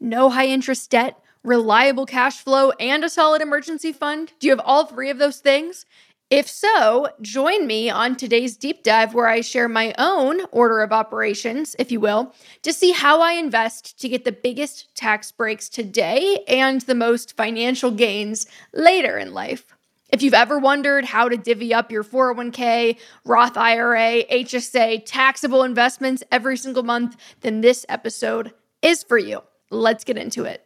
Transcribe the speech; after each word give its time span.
no 0.00 0.30
high 0.30 0.46
interest 0.46 0.90
debt, 0.90 1.18
reliable 1.42 2.06
cash 2.06 2.38
flow, 2.38 2.70
and 2.80 3.04
a 3.04 3.08
solid 3.08 3.42
emergency 3.42 3.92
fund? 3.92 4.32
Do 4.38 4.46
you 4.46 4.52
have 4.52 4.64
all 4.64 4.86
three 4.86 5.10
of 5.10 5.18
those 5.18 5.38
things? 5.38 5.86
If 6.30 6.46
so, 6.46 7.08
join 7.22 7.66
me 7.66 7.88
on 7.88 8.14
today's 8.14 8.54
deep 8.54 8.82
dive 8.82 9.14
where 9.14 9.28
I 9.28 9.40
share 9.40 9.66
my 9.66 9.94
own 9.96 10.42
order 10.52 10.82
of 10.82 10.92
operations, 10.92 11.74
if 11.78 11.90
you 11.90 12.00
will, 12.00 12.34
to 12.62 12.72
see 12.74 12.92
how 12.92 13.22
I 13.22 13.32
invest 13.32 13.98
to 14.00 14.10
get 14.10 14.26
the 14.26 14.32
biggest 14.32 14.94
tax 14.94 15.32
breaks 15.32 15.70
today 15.70 16.44
and 16.46 16.82
the 16.82 16.94
most 16.94 17.34
financial 17.34 17.90
gains 17.90 18.46
later 18.74 19.16
in 19.16 19.32
life. 19.32 19.74
If 20.10 20.22
you've 20.22 20.34
ever 20.34 20.58
wondered 20.58 21.06
how 21.06 21.30
to 21.30 21.36
divvy 21.38 21.72
up 21.72 21.90
your 21.90 22.04
401k, 22.04 22.98
Roth 23.24 23.56
IRA, 23.56 24.24
HSA, 24.24 25.04
taxable 25.06 25.62
investments 25.62 26.22
every 26.30 26.58
single 26.58 26.82
month, 26.82 27.16
then 27.40 27.62
this 27.62 27.86
episode 27.88 28.52
is 28.82 29.02
for 29.02 29.16
you. 29.16 29.42
Let's 29.70 30.02
get 30.02 30.16
into 30.16 30.44
it. 30.44 30.64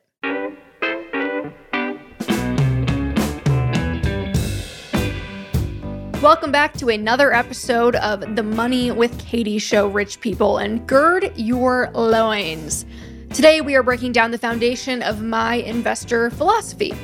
Welcome 6.22 6.52
back 6.52 6.74
to 6.74 6.88
another 6.88 7.32
episode 7.34 7.96
of 7.96 8.36
the 8.36 8.44
Money 8.44 8.92
with 8.92 9.18
Katie 9.18 9.58
Show, 9.58 9.88
Rich 9.88 10.20
People, 10.20 10.58
and 10.58 10.86
gird 10.86 11.32
your 11.36 11.90
loins. 11.94 12.86
Today, 13.30 13.60
we 13.60 13.74
are 13.74 13.82
breaking 13.82 14.12
down 14.12 14.30
the 14.30 14.38
foundation 14.38 15.02
of 15.02 15.20
my 15.20 15.56
investor 15.56 16.30
philosophy. 16.30 16.94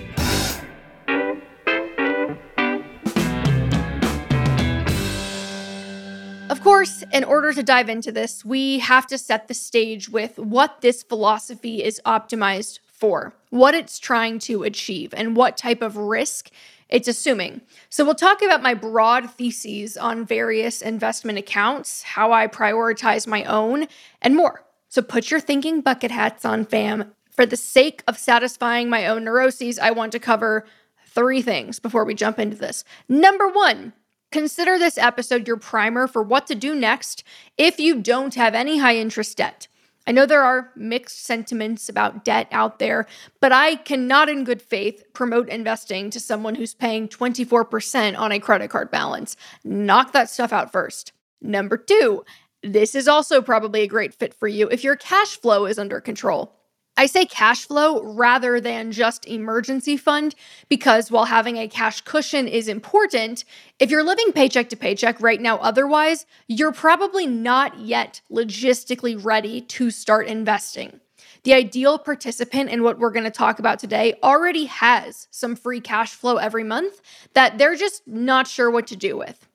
Course, 6.79 7.03
in 7.13 7.25
order 7.25 7.53
to 7.53 7.61
dive 7.65 7.89
into 7.89 8.13
this, 8.13 8.45
we 8.45 8.79
have 8.79 9.05
to 9.05 9.19
set 9.19 9.49
the 9.49 9.55
stage 9.55 10.09
with 10.09 10.39
what 10.39 10.81
this 10.81 11.03
philosophy 11.03 11.83
is 11.83 12.01
optimized 12.07 12.79
for, 12.87 13.35
what 13.51 13.75
it's 13.75 13.99
trying 13.99 14.39
to 14.39 14.63
achieve, 14.63 15.13
and 15.17 15.35
what 15.35 15.57
type 15.57 15.83
of 15.83 15.97
risk 15.97 16.51
it's 16.89 17.09
assuming. 17.09 17.63
So, 17.91 18.05
we'll 18.05 18.15
talk 18.15 18.43
about 18.43 18.63
my 18.63 18.75
broad 18.75 19.29
theses 19.29 19.97
on 19.97 20.25
various 20.25 20.81
investment 20.81 21.37
accounts, 21.37 22.05
how 22.05 22.31
I 22.31 22.47
prioritize 22.47 23.27
my 23.27 23.43
own, 23.43 23.89
and 24.23 24.37
more. 24.37 24.63
So, 24.89 25.03
put 25.03 25.33
your 25.33 25.41
thinking 25.41 25.81
bucket 25.81 26.13
hats 26.13 26.45
on, 26.45 26.65
fam. 26.65 27.13
For 27.33 27.45
the 27.45 27.57
sake 27.57 28.05
of 28.07 28.17
satisfying 28.17 28.89
my 28.89 29.09
own 29.09 29.25
neuroses, 29.25 29.81
I 29.81 29.91
want 29.91 30.13
to 30.13 30.21
cover 30.21 30.65
three 31.09 31.43
things 31.43 31.81
before 31.81 32.05
we 32.05 32.15
jump 32.15 32.39
into 32.39 32.57
this. 32.57 32.85
Number 33.09 33.49
one, 33.49 33.95
consider 34.31 34.79
this 34.79 34.99
episode 34.99 35.47
your 35.47 35.57
primer 35.57 36.07
for 36.07 36.23
what 36.23 36.47
to 36.47 36.55
do 36.55 36.75
next 36.75 37.25
if 37.57 37.79
you 37.81 38.01
don't 38.01 38.35
have 38.35 38.55
any 38.55 38.79
high 38.79 38.97
interest 38.97 39.37
debt. 39.37 39.69
I 40.09 40.13
know 40.13 40.25
there 40.25 40.43
are 40.43 40.71
mixed 40.75 41.27
sentiments 41.27 41.91
about 41.91 42.25
debt 42.25 42.49
out 42.51 42.79
there, 42.79 43.07
but 43.41 43.53
I 43.53 43.77
cannot, 43.77 44.31
in 44.31 44.43
good 44.43 44.63
faith, 44.63 45.05
promote 45.13 45.51
investing 45.51 46.09
to 46.11 46.19
someone 46.19 46.55
who's 46.55 46.73
paying 46.73 47.09
24% 47.09 48.19
on 48.19 48.33
a 48.33 48.41
credit 48.41 48.71
card 48.71 48.91
balance. 48.91 49.37
Knock 49.65 50.13
that 50.13 50.31
stuff 50.31 50.51
out 50.51 50.73
first. 50.73 51.13
Number 51.43 51.77
two, 51.77 52.25
this 52.63 52.95
is 52.95 53.07
also 53.07 53.43
probably 53.43 53.83
a 53.83 53.87
great 53.87 54.15
fit 54.15 54.33
for 54.33 54.49
you 54.49 54.69
if 54.71 54.83
your 54.83 54.97
cash 54.97 55.37
flow 55.37 55.67
is 55.67 55.79
under 55.79 56.01
control. 56.01 56.58
I 56.99 57.07
say 57.07 57.27
cash 57.27 57.65
flow 57.65 58.03
rather 58.03 58.61
than 58.61 58.91
just 58.91 59.25
emergency 59.25 59.97
fund 59.97 60.35
because 60.69 61.13
while 61.13 61.27
having 61.27 61.57
a 61.57 61.69
cash 61.69 62.01
cushion 62.01 62.49
is 62.49 62.67
important, 62.67 63.45
if 63.79 63.89
you're 63.89 64.03
living 64.03 64.33
paycheck 64.33 64.69
to 64.71 64.77
paycheck 64.77 65.21
right 65.21 65.41
now 65.41 65.59
otherwise, 65.59 66.27
you're 66.49 66.73
probably 66.73 67.25
not 67.25 67.79
yet 67.79 68.21
logistically 68.33 69.17
ready 69.25 69.61
to 69.61 69.93
start 69.93 70.27
investing. 70.27 70.99
The 71.45 71.55
ideal 71.55 72.01
participant 72.01 72.69
in 72.69 72.83
what 72.83 72.99
we're 72.99 73.13
going 73.13 73.23
to 73.23 73.31
talk 73.31 73.61
about 73.61 73.79
today 73.79 74.19
already 74.21 74.65
has 74.65 75.29
some 75.31 75.55
free 75.55 75.81
cash 75.81 76.11
flow 76.11 76.39
every 76.39 76.65
month 76.65 77.01
that 77.35 77.59
they're 77.59 77.77
just 77.77 78.09
not 78.09 78.49
sure 78.49 78.73
what 78.73 78.89
to 78.89 78.97
do 78.97 79.17
with. 79.17 79.47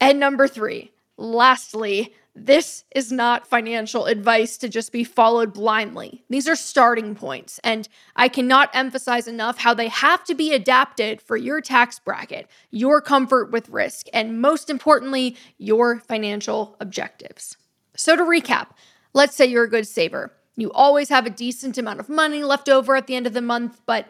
And 0.00 0.18
number 0.18 0.48
three, 0.48 0.92
lastly, 1.18 2.14
this 2.34 2.84
is 2.94 3.10
not 3.10 3.46
financial 3.46 4.06
advice 4.06 4.56
to 4.58 4.68
just 4.68 4.92
be 4.92 5.04
followed 5.04 5.52
blindly. 5.52 6.22
These 6.30 6.48
are 6.48 6.56
starting 6.56 7.14
points, 7.14 7.58
and 7.64 7.88
I 8.14 8.28
cannot 8.28 8.70
emphasize 8.72 9.26
enough 9.26 9.58
how 9.58 9.74
they 9.74 9.88
have 9.88 10.24
to 10.24 10.34
be 10.34 10.52
adapted 10.54 11.20
for 11.20 11.36
your 11.36 11.60
tax 11.60 11.98
bracket, 11.98 12.48
your 12.70 13.00
comfort 13.00 13.50
with 13.50 13.68
risk, 13.68 14.06
and 14.12 14.40
most 14.40 14.70
importantly, 14.70 15.36
your 15.58 15.98
financial 15.98 16.76
objectives. 16.80 17.56
So, 17.96 18.16
to 18.16 18.22
recap, 18.22 18.68
let's 19.12 19.34
say 19.34 19.46
you're 19.46 19.64
a 19.64 19.70
good 19.70 19.86
saver. 19.86 20.32
You 20.56 20.70
always 20.72 21.08
have 21.08 21.26
a 21.26 21.30
decent 21.30 21.78
amount 21.78 22.00
of 22.00 22.08
money 22.08 22.44
left 22.44 22.68
over 22.68 22.94
at 22.94 23.06
the 23.06 23.16
end 23.16 23.26
of 23.26 23.32
the 23.32 23.42
month, 23.42 23.80
but 23.86 24.06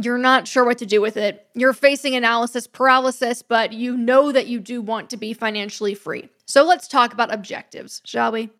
you're 0.00 0.18
not 0.18 0.48
sure 0.48 0.64
what 0.64 0.78
to 0.78 0.86
do 0.86 1.00
with 1.00 1.16
it. 1.16 1.46
You're 1.54 1.72
facing 1.72 2.14
analysis 2.14 2.66
paralysis, 2.66 3.42
but 3.42 3.72
you 3.72 3.96
know 3.96 4.32
that 4.32 4.46
you 4.46 4.58
do 4.58 4.80
want 4.80 5.10
to 5.10 5.16
be 5.16 5.34
financially 5.34 5.94
free. 5.94 6.28
So 6.46 6.64
let's 6.64 6.88
talk 6.88 7.12
about 7.12 7.32
objectives, 7.32 8.00
shall 8.04 8.32
we? 8.32 8.50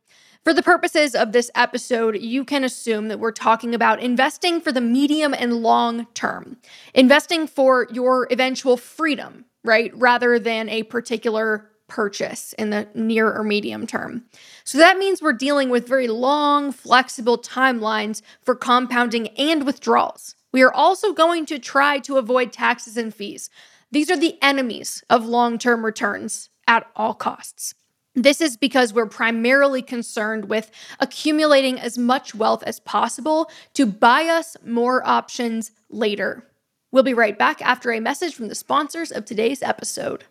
For 0.45 0.53
the 0.53 0.63
purposes 0.63 1.15
of 1.15 1.33
this 1.33 1.51
episode, 1.55 2.17
you 2.17 2.45
can 2.45 2.65
assume 2.65 3.09
that 3.09 3.21
we're 3.21 3.31
talking 3.31 3.75
about 3.75 4.01
investing 4.01 4.61
for 4.61 4.73
the 4.73 4.81
medium 4.81 5.35
and 5.35 5.63
long 5.63 6.07
term, 6.15 6.57
investing 6.95 7.47
for 7.47 7.87
your 7.93 8.27
eventual 8.31 8.77
freedom, 8.77 9.45
right? 9.63 9.93
Rather 9.95 10.41
than 10.41 10.69
a 10.69 10.83
particular 10.83 11.71
purchase 11.87 12.55
in 12.55 12.71
the 12.71 12.89
near 12.95 13.33
or 13.33 13.45
medium 13.45 13.87
term. 13.87 14.25
So 14.65 14.79
that 14.79 14.99
means 14.99 15.23
we're 15.23 15.33
dealing 15.33 15.71
with 15.71 15.87
very 15.87 16.09
long, 16.09 16.73
flexible 16.73 17.39
timelines 17.39 18.23
for 18.43 18.55
compounding 18.55 19.29
and 19.39 19.65
withdrawals. 19.65 20.35
We 20.53 20.63
are 20.63 20.73
also 20.73 21.13
going 21.13 21.47
to 21.47 21.59
try 21.59 21.99
to 22.01 22.19
avoid 22.19 22.53
taxes 22.53 22.97
and 22.97 23.15
fees. 23.15 23.51
These 23.91 24.11
are 24.11 24.17
the 24.17 24.39
enemies 24.43 25.03
of 25.11 25.27
long 25.27 25.59
term 25.59 25.85
returns 25.85 26.51
at 26.67 26.87
all 26.95 27.15
costs. 27.15 27.75
This 28.15 28.43
is 28.43 28.59
because 28.59 28.93
we're 28.93 29.07
primarily 29.07 29.81
concerned 29.81 30.51
with 30.51 30.71
accumulating 31.01 31.81
as 31.81 31.97
much 31.97 32.35
wealth 32.35 32.63
as 32.65 32.79
possible 32.79 33.51
to 33.73 33.87
buy 33.87 34.27
us 34.27 34.57
more 34.65 35.07
options 35.07 35.71
later. 35.89 36.47
We'll 36.91 37.03
be 37.03 37.15
right 37.15 37.39
back 37.39 37.63
after 37.63 37.91
a 37.91 38.01
message 38.01 38.35
from 38.35 38.49
the 38.49 38.55
sponsors 38.55 39.13
of 39.13 39.25
today's 39.25 39.63
episode. 39.63 40.25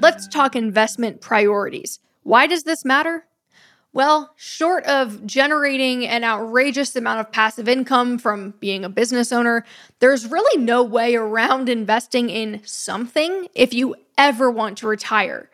Let's 0.00 0.26
talk 0.26 0.56
investment 0.56 1.20
priorities. 1.20 1.98
Why 2.22 2.46
does 2.46 2.62
this 2.62 2.86
matter? 2.86 3.26
Well, 3.92 4.32
short 4.36 4.84
of 4.84 5.26
generating 5.26 6.06
an 6.06 6.24
outrageous 6.24 6.96
amount 6.96 7.20
of 7.20 7.30
passive 7.30 7.68
income 7.68 8.18
from 8.18 8.54
being 8.60 8.82
a 8.82 8.88
business 8.88 9.30
owner, 9.30 9.66
there's 9.98 10.26
really 10.26 10.62
no 10.62 10.82
way 10.82 11.16
around 11.16 11.68
investing 11.68 12.30
in 12.30 12.62
something 12.64 13.48
if 13.54 13.74
you 13.74 13.94
ever 14.16 14.50
want 14.50 14.78
to 14.78 14.86
retire. 14.86 15.50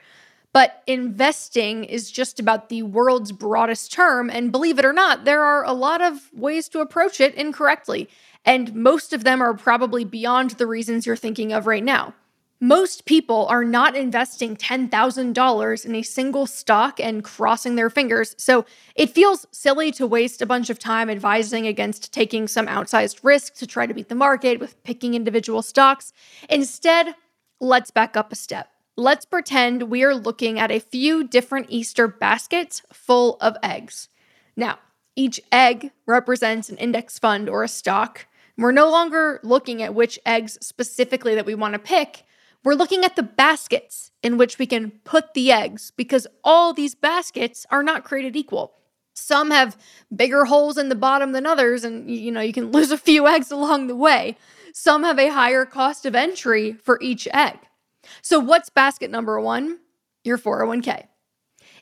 But 0.52 0.82
investing 0.86 1.82
is 1.82 2.12
just 2.12 2.38
about 2.38 2.68
the 2.68 2.84
world's 2.84 3.32
broadest 3.32 3.92
term, 3.92 4.30
and 4.30 4.52
believe 4.52 4.78
it 4.78 4.84
or 4.84 4.92
not, 4.92 5.24
there 5.24 5.42
are 5.42 5.64
a 5.64 5.72
lot 5.72 6.00
of 6.00 6.30
ways 6.32 6.68
to 6.68 6.80
approach 6.80 7.20
it 7.20 7.34
incorrectly, 7.34 8.08
and 8.44 8.74
most 8.74 9.12
of 9.12 9.24
them 9.24 9.42
are 9.42 9.54
probably 9.54 10.04
beyond 10.04 10.52
the 10.52 10.68
reasons 10.68 11.04
you're 11.04 11.16
thinking 11.16 11.52
of 11.52 11.66
right 11.66 11.84
now. 11.84 12.14
Most 12.60 13.04
people 13.04 13.44
are 13.48 13.64
not 13.64 13.94
investing 13.94 14.56
$10,000 14.56 15.84
in 15.84 15.94
a 15.94 16.02
single 16.02 16.46
stock 16.46 16.98
and 16.98 17.22
crossing 17.22 17.76
their 17.76 17.90
fingers, 17.90 18.34
so 18.38 18.64
it 18.94 19.10
feels 19.10 19.46
silly 19.52 19.92
to 19.92 20.06
waste 20.06 20.40
a 20.40 20.46
bunch 20.46 20.70
of 20.70 20.78
time 20.78 21.10
advising 21.10 21.66
against 21.66 22.14
taking 22.14 22.48
some 22.48 22.66
outsized 22.66 23.22
risk 23.22 23.56
to 23.56 23.66
try 23.66 23.86
to 23.86 23.92
beat 23.92 24.08
the 24.08 24.14
market 24.14 24.58
with 24.58 24.82
picking 24.84 25.12
individual 25.12 25.60
stocks. 25.60 26.14
Instead, 26.48 27.14
let's 27.60 27.90
back 27.90 28.16
up 28.16 28.32
a 28.32 28.36
step. 28.36 28.70
Let's 28.96 29.26
pretend 29.26 29.90
we 29.90 30.02
are 30.02 30.14
looking 30.14 30.58
at 30.58 30.70
a 30.70 30.80
few 30.80 31.24
different 31.24 31.66
Easter 31.68 32.08
baskets 32.08 32.80
full 32.90 33.36
of 33.42 33.58
eggs. 33.62 34.08
Now, 34.56 34.78
each 35.14 35.42
egg 35.52 35.90
represents 36.06 36.70
an 36.70 36.78
index 36.78 37.18
fund 37.18 37.50
or 37.50 37.62
a 37.62 37.68
stock. 37.68 38.26
We're 38.56 38.72
no 38.72 38.90
longer 38.90 39.40
looking 39.42 39.82
at 39.82 39.94
which 39.94 40.18
eggs 40.24 40.56
specifically 40.62 41.34
that 41.34 41.44
we 41.44 41.54
want 41.54 41.74
to 41.74 41.78
pick 41.78 42.22
we're 42.66 42.74
looking 42.74 43.04
at 43.04 43.14
the 43.14 43.22
baskets 43.22 44.10
in 44.24 44.38
which 44.38 44.58
we 44.58 44.66
can 44.66 44.90
put 45.04 45.34
the 45.34 45.52
eggs 45.52 45.92
because 45.96 46.26
all 46.42 46.72
these 46.72 46.96
baskets 46.96 47.64
are 47.70 47.84
not 47.84 48.02
created 48.02 48.34
equal. 48.34 48.74
Some 49.14 49.52
have 49.52 49.76
bigger 50.14 50.46
holes 50.46 50.76
in 50.76 50.88
the 50.88 50.96
bottom 50.96 51.30
than 51.30 51.46
others, 51.46 51.84
and 51.84 52.10
you 52.10 52.32
know, 52.32 52.40
you 52.40 52.52
can 52.52 52.72
lose 52.72 52.90
a 52.90 52.98
few 52.98 53.28
eggs 53.28 53.52
along 53.52 53.86
the 53.86 53.94
way. 53.94 54.36
Some 54.74 55.04
have 55.04 55.16
a 55.16 55.28
higher 55.28 55.64
cost 55.64 56.06
of 56.06 56.16
entry 56.16 56.72
for 56.72 56.98
each 57.00 57.28
egg. 57.32 57.56
So, 58.20 58.40
what's 58.40 58.68
basket 58.68 59.12
number 59.12 59.40
one? 59.40 59.78
Your 60.24 60.36
401k. 60.36 61.06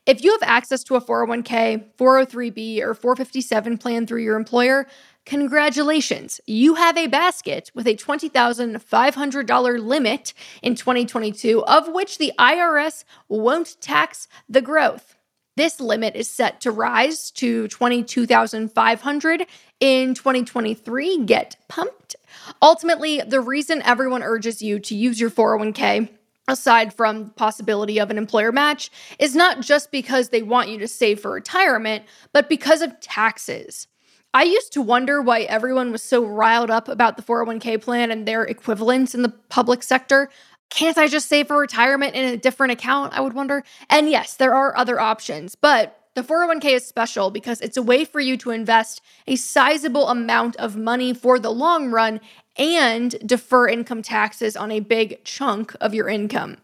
If 0.04 0.22
you 0.22 0.32
have 0.32 0.42
access 0.42 0.84
to 0.84 0.96
a 0.96 1.00
401k, 1.00 1.96
403b, 1.96 2.82
or 2.82 2.92
457 2.92 3.78
plan 3.78 4.06
through 4.06 4.22
your 4.22 4.36
employer, 4.36 4.86
congratulations. 5.24 6.40
You 6.46 6.74
have 6.74 6.96
a 6.96 7.06
basket 7.06 7.70
with 7.74 7.86
a 7.86 7.96
$20,500 7.96 9.80
limit 9.80 10.34
in 10.62 10.74
2022, 10.74 11.64
of 11.64 11.88
which 11.88 12.18
the 12.18 12.32
IRS 12.38 13.04
won't 13.28 13.80
tax 13.80 14.28
the 14.48 14.62
growth. 14.62 15.16
This 15.56 15.80
limit 15.80 16.16
is 16.16 16.28
set 16.28 16.60
to 16.62 16.70
rise 16.70 17.30
to 17.32 17.68
22,500 17.68 19.46
in 19.78 20.14
2023. 20.14 21.24
Get 21.24 21.56
pumped. 21.68 22.16
Ultimately, 22.60 23.20
the 23.20 23.40
reason 23.40 23.80
everyone 23.82 24.22
urges 24.22 24.60
you 24.60 24.80
to 24.80 24.96
use 24.96 25.20
your 25.20 25.30
401k 25.30 26.08
aside 26.48 26.92
from 26.92 27.30
possibility 27.30 27.98
of 27.98 28.10
an 28.10 28.18
employer 28.18 28.52
match 28.52 28.90
is 29.18 29.34
not 29.34 29.60
just 29.60 29.90
because 29.90 30.28
they 30.28 30.42
want 30.42 30.68
you 30.68 30.78
to 30.78 30.88
save 30.88 31.20
for 31.20 31.30
retirement, 31.30 32.04
but 32.32 32.48
because 32.48 32.82
of 32.82 33.00
taxes. 33.00 33.86
I 34.34 34.42
used 34.42 34.72
to 34.72 34.82
wonder 34.82 35.22
why 35.22 35.42
everyone 35.42 35.92
was 35.92 36.02
so 36.02 36.24
riled 36.24 36.68
up 36.68 36.88
about 36.88 37.16
the 37.16 37.22
401k 37.22 37.80
plan 37.80 38.10
and 38.10 38.26
their 38.26 38.42
equivalents 38.42 39.14
in 39.14 39.22
the 39.22 39.28
public 39.28 39.84
sector. 39.84 40.28
Can't 40.70 40.98
I 40.98 41.06
just 41.06 41.28
save 41.28 41.46
for 41.46 41.56
retirement 41.56 42.16
in 42.16 42.24
a 42.24 42.36
different 42.36 42.72
account? 42.72 43.16
I 43.16 43.20
would 43.20 43.32
wonder. 43.32 43.62
And 43.88 44.10
yes, 44.10 44.34
there 44.34 44.52
are 44.52 44.76
other 44.76 44.98
options, 44.98 45.54
but 45.54 46.00
the 46.14 46.22
401k 46.22 46.64
is 46.64 46.84
special 46.84 47.30
because 47.30 47.60
it's 47.60 47.76
a 47.76 47.82
way 47.82 48.04
for 48.04 48.18
you 48.18 48.36
to 48.38 48.50
invest 48.50 49.02
a 49.28 49.36
sizable 49.36 50.08
amount 50.08 50.56
of 50.56 50.76
money 50.76 51.14
for 51.14 51.38
the 51.38 51.50
long 51.50 51.92
run 51.92 52.20
and 52.56 53.14
defer 53.24 53.68
income 53.68 54.02
taxes 54.02 54.56
on 54.56 54.72
a 54.72 54.80
big 54.80 55.22
chunk 55.22 55.76
of 55.80 55.94
your 55.94 56.08
income. 56.08 56.56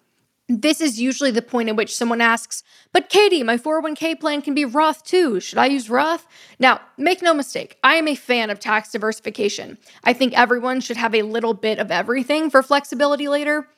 This 0.52 0.81
is 0.81 1.00
usually 1.00 1.31
the 1.31 1.43
point 1.43 1.69
at 1.69 1.76
which 1.76 1.94
someone 1.94 2.20
asks, 2.20 2.64
But 2.93 3.08
Katie, 3.08 3.44
my 3.44 3.56
401k 3.56 4.19
plan 4.19 4.43
can 4.43 4.52
be 4.52 4.64
Roth 4.64 5.05
too. 5.05 5.38
Should 5.38 5.58
I 5.58 5.67
use 5.67 5.88
Roth? 5.88 6.26
Now, 6.58 6.81
make 6.99 7.23
no 7.23 7.32
mistake, 7.32 7.79
I 7.85 7.94
am 7.94 8.08
a 8.08 8.17
fan 8.17 8.50
of 8.50 8.58
tax 8.58 8.91
diversification. 8.91 9.79
I 10.02 10.12
think 10.12 10.37
everyone 10.37 10.81
should 10.81 10.97
have 10.97 11.14
a 11.14 11.23
little 11.23 11.55
bit 11.55 11.79
of 11.79 11.93
everything 11.93 12.50
for 12.50 12.64
flexibility 12.64 13.29
later. 13.29 13.69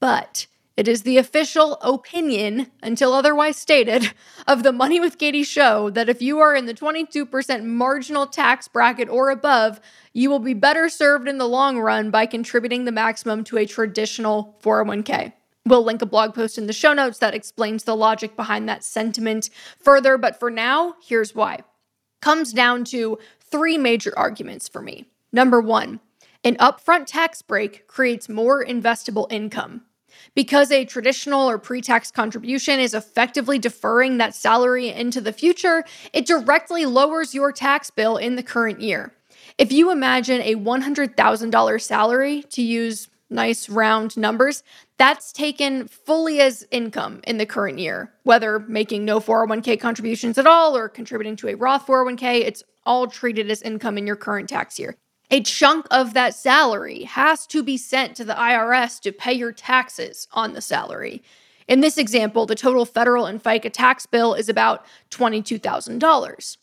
But 0.00 0.48
it 0.76 0.88
is 0.88 1.02
the 1.02 1.16
official 1.16 1.74
opinion, 1.74 2.72
until 2.82 3.12
otherwise 3.12 3.56
stated, 3.56 4.12
of 4.48 4.64
the 4.64 4.72
Money 4.72 4.98
with 4.98 5.18
Katie 5.18 5.44
show 5.44 5.90
that 5.90 6.08
if 6.08 6.20
you 6.20 6.40
are 6.40 6.56
in 6.56 6.66
the 6.66 6.74
22% 6.74 7.64
marginal 7.64 8.26
tax 8.26 8.66
bracket 8.66 9.08
or 9.08 9.30
above, 9.30 9.80
you 10.12 10.28
will 10.28 10.40
be 10.40 10.54
better 10.54 10.88
served 10.88 11.28
in 11.28 11.38
the 11.38 11.46
long 11.46 11.78
run 11.78 12.10
by 12.10 12.26
contributing 12.26 12.84
the 12.84 12.90
maximum 12.90 13.44
to 13.44 13.58
a 13.58 13.64
traditional 13.64 14.58
401k. 14.60 15.32
We'll 15.66 15.82
link 15.82 16.00
a 16.00 16.06
blog 16.06 16.32
post 16.32 16.58
in 16.58 16.68
the 16.68 16.72
show 16.72 16.92
notes 16.92 17.18
that 17.18 17.34
explains 17.34 17.82
the 17.82 17.96
logic 17.96 18.36
behind 18.36 18.68
that 18.68 18.84
sentiment 18.84 19.50
further, 19.80 20.16
but 20.16 20.38
for 20.38 20.48
now, 20.48 20.94
here's 21.04 21.34
why. 21.34 21.60
Comes 22.22 22.52
down 22.52 22.84
to 22.84 23.18
three 23.40 23.76
major 23.76 24.16
arguments 24.16 24.68
for 24.68 24.80
me. 24.80 25.06
Number 25.32 25.60
one, 25.60 25.98
an 26.44 26.54
upfront 26.58 27.06
tax 27.06 27.42
break 27.42 27.88
creates 27.88 28.28
more 28.28 28.64
investable 28.64 29.26
income. 29.30 29.82
Because 30.36 30.70
a 30.70 30.84
traditional 30.84 31.50
or 31.50 31.58
pre 31.58 31.80
tax 31.80 32.12
contribution 32.12 32.78
is 32.78 32.94
effectively 32.94 33.58
deferring 33.58 34.18
that 34.18 34.36
salary 34.36 34.90
into 34.90 35.20
the 35.20 35.32
future, 35.32 35.84
it 36.12 36.26
directly 36.26 36.86
lowers 36.86 37.34
your 37.34 37.50
tax 37.50 37.90
bill 37.90 38.16
in 38.16 38.36
the 38.36 38.42
current 38.42 38.80
year. 38.80 39.12
If 39.58 39.72
you 39.72 39.90
imagine 39.90 40.40
a 40.42 40.54
$100,000 40.54 41.82
salary, 41.82 42.42
to 42.50 42.62
use 42.62 43.08
nice 43.30 43.68
round 43.68 44.16
numbers, 44.16 44.62
that's 44.98 45.32
taken 45.32 45.88
fully 45.88 46.40
as 46.40 46.66
income 46.70 47.20
in 47.26 47.38
the 47.38 47.46
current 47.46 47.78
year, 47.78 48.12
whether 48.22 48.60
making 48.60 49.04
no 49.04 49.20
401k 49.20 49.78
contributions 49.80 50.38
at 50.38 50.46
all 50.46 50.76
or 50.76 50.88
contributing 50.88 51.36
to 51.36 51.48
a 51.48 51.54
Roth 51.54 51.86
401k, 51.86 52.40
it's 52.40 52.62
all 52.84 53.06
treated 53.06 53.50
as 53.50 53.62
income 53.62 53.98
in 53.98 54.06
your 54.06 54.16
current 54.16 54.48
tax 54.48 54.78
year. 54.78 54.96
A 55.30 55.42
chunk 55.42 55.86
of 55.90 56.14
that 56.14 56.34
salary 56.34 57.02
has 57.02 57.46
to 57.48 57.62
be 57.62 57.76
sent 57.76 58.16
to 58.16 58.24
the 58.24 58.34
IRS 58.34 59.00
to 59.00 59.10
pay 59.10 59.32
your 59.32 59.50
taxes 59.50 60.28
on 60.32 60.52
the 60.52 60.60
salary. 60.60 61.22
In 61.66 61.80
this 61.80 61.98
example, 61.98 62.46
the 62.46 62.54
total 62.54 62.84
federal 62.84 63.26
and 63.26 63.42
FICA 63.42 63.72
tax 63.72 64.06
bill 64.06 64.34
is 64.34 64.48
about 64.48 64.86
$22,000. 65.10 66.56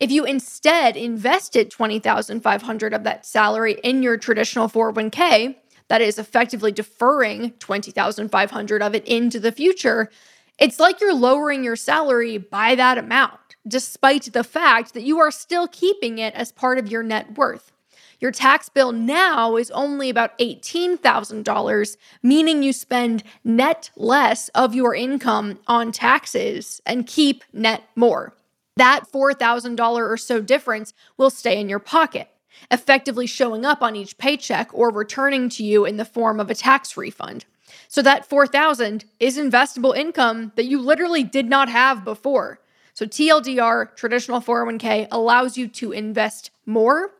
If 0.00 0.10
you 0.10 0.24
instead 0.24 0.96
invested 0.96 1.70
20,500 1.70 2.94
of 2.94 3.04
that 3.04 3.26
salary 3.26 3.78
in 3.84 4.02
your 4.02 4.16
traditional 4.16 4.68
401k, 4.68 5.56
that 5.88 6.00
is 6.00 6.18
effectively 6.18 6.72
deferring 6.72 7.52
20,500 7.52 8.82
of 8.82 8.94
it 8.94 9.06
into 9.06 9.40
the 9.40 9.52
future, 9.52 10.10
it's 10.58 10.80
like 10.80 11.00
you're 11.00 11.14
lowering 11.14 11.62
your 11.62 11.76
salary 11.76 12.38
by 12.38 12.74
that 12.74 12.98
amount, 12.98 13.56
despite 13.68 14.32
the 14.32 14.44
fact 14.44 14.94
that 14.94 15.02
you 15.02 15.18
are 15.18 15.30
still 15.30 15.68
keeping 15.68 16.18
it 16.18 16.34
as 16.34 16.52
part 16.52 16.78
of 16.78 16.90
your 16.90 17.02
net 17.02 17.36
worth. 17.36 17.72
Your 18.18 18.30
tax 18.30 18.70
bill 18.70 18.92
now 18.92 19.56
is 19.56 19.70
only 19.72 20.08
about 20.08 20.38
$18,000, 20.38 21.96
meaning 22.22 22.62
you 22.62 22.72
spend 22.72 23.22
net 23.44 23.90
less 23.94 24.48
of 24.50 24.74
your 24.74 24.94
income 24.94 25.58
on 25.66 25.92
taxes 25.92 26.80
and 26.86 27.06
keep 27.06 27.44
net 27.52 27.82
more. 27.94 28.32
That 28.76 29.04
$4,000 29.12 29.78
or 29.98 30.16
so 30.16 30.40
difference 30.40 30.94
will 31.18 31.30
stay 31.30 31.60
in 31.60 31.68
your 31.68 31.78
pocket, 31.78 32.28
effectively 32.70 33.26
showing 33.26 33.64
up 33.64 33.82
on 33.82 33.96
each 33.96 34.18
paycheck 34.18 34.68
or 34.72 34.90
returning 34.90 35.48
to 35.50 35.64
you 35.64 35.84
in 35.84 35.96
the 35.96 36.04
form 36.04 36.40
of 36.40 36.50
a 36.50 36.54
tax 36.54 36.96
refund. 36.96 37.44
So 37.88 38.02
that 38.02 38.26
4000 38.26 39.04
is 39.20 39.38
investable 39.38 39.96
income 39.96 40.52
that 40.56 40.66
you 40.66 40.80
literally 40.80 41.22
did 41.22 41.46
not 41.46 41.68
have 41.68 42.04
before. 42.04 42.60
So 42.94 43.06
TLDR, 43.06 43.94
traditional 43.96 44.40
401k, 44.40 45.08
allows 45.10 45.56
you 45.56 45.68
to 45.68 45.92
invest 45.92 46.50
more 46.64 47.12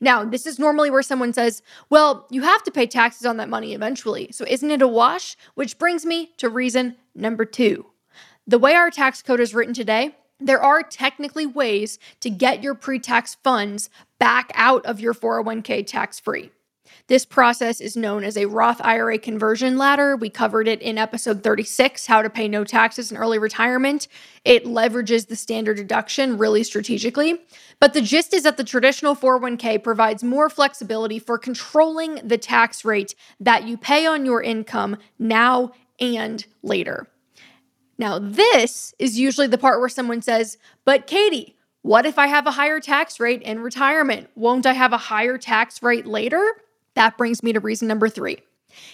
now, 0.00 0.24
this 0.24 0.46
is 0.46 0.58
normally 0.58 0.90
where 0.90 1.02
someone 1.02 1.32
says, 1.32 1.62
well, 1.90 2.26
you 2.30 2.42
have 2.42 2.62
to 2.64 2.70
pay 2.70 2.86
taxes 2.86 3.26
on 3.26 3.36
that 3.38 3.48
money 3.48 3.74
eventually. 3.74 4.28
So 4.32 4.44
isn't 4.48 4.70
it 4.70 4.82
a 4.82 4.88
wash? 4.88 5.36
Which 5.54 5.78
brings 5.78 6.06
me 6.06 6.32
to 6.36 6.48
reason 6.48 6.96
number 7.14 7.44
two. 7.44 7.86
The 8.46 8.58
way 8.58 8.74
our 8.74 8.90
tax 8.90 9.22
code 9.22 9.40
is 9.40 9.54
written 9.54 9.74
today, 9.74 10.14
there 10.40 10.62
are 10.62 10.82
technically 10.82 11.46
ways 11.46 11.98
to 12.20 12.30
get 12.30 12.62
your 12.62 12.74
pre 12.74 12.98
tax 12.98 13.36
funds 13.42 13.90
back 14.18 14.50
out 14.54 14.84
of 14.86 15.00
your 15.00 15.14
401k 15.14 15.86
tax 15.86 16.18
free. 16.18 16.50
This 17.08 17.24
process 17.24 17.80
is 17.80 17.96
known 17.96 18.22
as 18.22 18.36
a 18.36 18.46
Roth 18.46 18.80
IRA 18.84 19.18
conversion 19.18 19.78
ladder. 19.78 20.14
We 20.14 20.28
covered 20.28 20.68
it 20.68 20.82
in 20.82 20.98
episode 20.98 21.42
36, 21.42 22.06
How 22.06 22.20
to 22.20 22.28
Pay 22.28 22.48
No 22.48 22.64
Taxes 22.64 23.10
in 23.10 23.16
Early 23.16 23.38
Retirement. 23.38 24.08
It 24.44 24.64
leverages 24.64 25.26
the 25.26 25.36
standard 25.36 25.78
deduction 25.78 26.36
really 26.36 26.62
strategically. 26.62 27.40
But 27.80 27.94
the 27.94 28.02
gist 28.02 28.34
is 28.34 28.42
that 28.42 28.58
the 28.58 28.64
traditional 28.64 29.16
401k 29.16 29.82
provides 29.82 30.22
more 30.22 30.50
flexibility 30.50 31.18
for 31.18 31.38
controlling 31.38 32.16
the 32.16 32.38
tax 32.38 32.84
rate 32.84 33.14
that 33.40 33.66
you 33.66 33.78
pay 33.78 34.04
on 34.06 34.26
your 34.26 34.42
income 34.42 34.98
now 35.18 35.72
and 36.00 36.44
later. 36.62 37.06
Now, 37.98 38.18
this 38.18 38.94
is 38.98 39.18
usually 39.18 39.48
the 39.48 39.58
part 39.58 39.80
where 39.80 39.88
someone 39.88 40.22
says, 40.22 40.56
But 40.84 41.06
Katie, 41.06 41.56
what 41.82 42.06
if 42.06 42.18
I 42.18 42.28
have 42.28 42.46
a 42.46 42.52
higher 42.52 42.80
tax 42.80 43.18
rate 43.18 43.42
in 43.42 43.60
retirement? 43.60 44.30
Won't 44.34 44.66
I 44.66 44.72
have 44.72 44.92
a 44.92 44.98
higher 44.98 45.36
tax 45.36 45.82
rate 45.82 46.06
later? 46.06 46.42
That 46.94 47.18
brings 47.18 47.42
me 47.42 47.52
to 47.52 47.60
reason 47.60 47.88
number 47.88 48.08
three. 48.08 48.38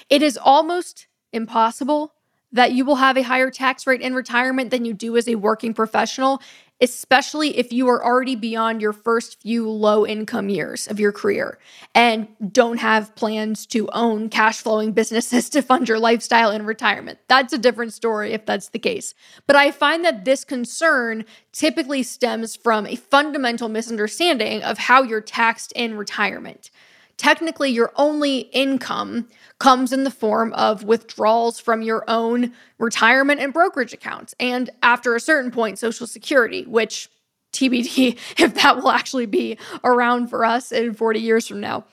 It 0.09 0.23
is 0.23 0.39
almost 0.39 1.07
impossible 1.33 2.13
that 2.53 2.73
you 2.73 2.85
will 2.85 2.97
have 2.97 3.17
a 3.17 3.23
higher 3.23 3.51
tax 3.51 3.87
rate 3.87 4.01
in 4.01 4.15
retirement 4.15 4.71
than 4.71 4.85
you 4.85 4.95
do 4.95 5.17
as 5.17 5.27
a 5.27 5.35
working 5.35 5.75
professional, 5.75 6.41
especially 6.81 7.57
if 7.57 7.73
you 7.73 7.89
are 7.89 8.05
already 8.05 8.35
beyond 8.35 8.83
your 8.83 8.93
first 8.93 9.41
few 9.41 9.69
low 9.71 10.07
income 10.07 10.49
years 10.49 10.89
of 10.89 10.99
your 10.99 11.13
career 11.13 11.59
and 11.95 12.27
don't 12.53 12.79
have 12.79 13.15
plans 13.15 13.65
to 13.67 13.89
own 13.93 14.29
cash 14.29 14.61
flowing 14.61 14.93
businesses 14.93 15.49
to 15.51 15.63
fund 15.63 15.89
your 15.89 15.99
lifestyle 15.99 16.51
in 16.51 16.67
retirement. 16.67 17.19
That's 17.29 17.53
a 17.53 17.59
different 17.59 17.93
story 17.93 18.33
if 18.33 18.45
that's 18.45 18.71
the 18.71 18.79
case. 18.79 19.15
But 19.47 19.57
I 19.57 19.71
find 19.71 20.05
that 20.05 20.25
this 20.25 20.45
concern 20.45 21.25
typically 21.53 22.03
stems 22.03 22.57
from 22.57 22.87
a 22.87 22.97
fundamental 22.97 23.69
misunderstanding 23.69 24.63
of 24.63 24.79
how 24.79 25.03
you're 25.03 25.21
taxed 25.21 25.73
in 25.73 25.97
retirement 25.97 26.71
technically 27.17 27.71
your 27.71 27.93
only 27.97 28.41
income 28.53 29.29
comes 29.59 29.93
in 29.93 30.05
the 30.05 30.11
form 30.11 30.53
of 30.55 30.85
withdrawals 30.85 31.61
from 31.61 31.83
your 31.83 32.05
own 32.09 32.53
retirement 32.79 33.41
and 33.41 33.53
brokerage 33.53 33.93
accounts. 33.93 34.35
And 34.41 34.71
after 34.83 35.15
a 35.15 35.21
certain 35.21 35.51
point, 35.51 35.79
Social 35.79 36.07
Security, 36.07 36.65
which 36.65 37.09
TBD 37.55 38.19
if 38.39 38.55
that 38.55 38.77
will 38.77 38.91
actually 38.91 39.27
be 39.27 39.59
around 39.83 40.29
for 40.29 40.45
us 40.45 40.73
in 40.73 40.93
40 40.93 41.21
years 41.21 41.47
from 41.47 41.61
now. 41.61 41.85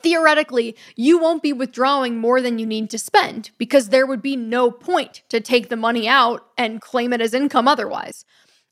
Theoretically, 0.00 0.76
you 0.94 1.18
won't 1.18 1.42
be 1.42 1.54
withdrawing 1.54 2.18
more 2.18 2.40
than 2.40 2.58
you 2.58 2.66
need 2.66 2.90
to 2.90 2.98
spend 2.98 3.50
because 3.58 3.88
there 3.88 4.06
would 4.06 4.22
be 4.22 4.36
no 4.36 4.70
point 4.70 5.22
to 5.30 5.40
take 5.40 5.68
the 5.68 5.76
money 5.76 6.06
out 6.06 6.46
and 6.58 6.82
claim 6.82 7.12
it 7.14 7.22
as 7.22 7.32
income 7.34 7.66
otherwise. 7.66 8.24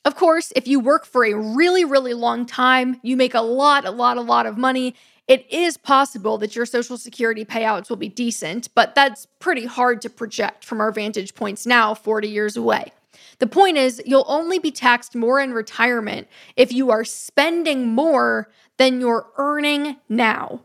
Of 0.04 0.16
course, 0.16 0.52
if 0.54 0.68
you 0.68 0.80
work 0.80 1.06
for 1.06 1.24
a 1.24 1.34
really, 1.34 1.82
really 1.82 2.12
long 2.12 2.44
time, 2.44 3.00
you 3.02 3.16
make 3.16 3.32
a 3.32 3.40
lot, 3.40 3.86
a 3.86 3.90
lot, 3.90 4.18
a 4.18 4.20
lot 4.20 4.44
of 4.44 4.58
money, 4.58 4.94
it 5.26 5.50
is 5.50 5.76
possible 5.76 6.36
that 6.38 6.54
your 6.54 6.66
Social 6.66 6.98
Security 6.98 7.44
payouts 7.44 7.88
will 7.88 7.96
be 7.96 8.08
decent, 8.08 8.68
but 8.74 8.94
that's 8.94 9.26
pretty 9.38 9.64
hard 9.64 10.02
to 10.02 10.10
project 10.10 10.64
from 10.64 10.80
our 10.80 10.92
vantage 10.92 11.34
points 11.34 11.66
now, 11.66 11.94
40 11.94 12.28
years 12.28 12.56
away. 12.56 12.92
The 13.38 13.46
point 13.46 13.76
is, 13.78 14.02
you'll 14.04 14.26
only 14.28 14.58
be 14.58 14.70
taxed 14.70 15.14
more 15.14 15.40
in 15.40 15.52
retirement 15.52 16.28
if 16.56 16.72
you 16.72 16.90
are 16.90 17.04
spending 17.04 17.88
more 17.88 18.50
than 18.76 19.00
you're 19.00 19.26
earning 19.38 19.96
now. 20.08 20.60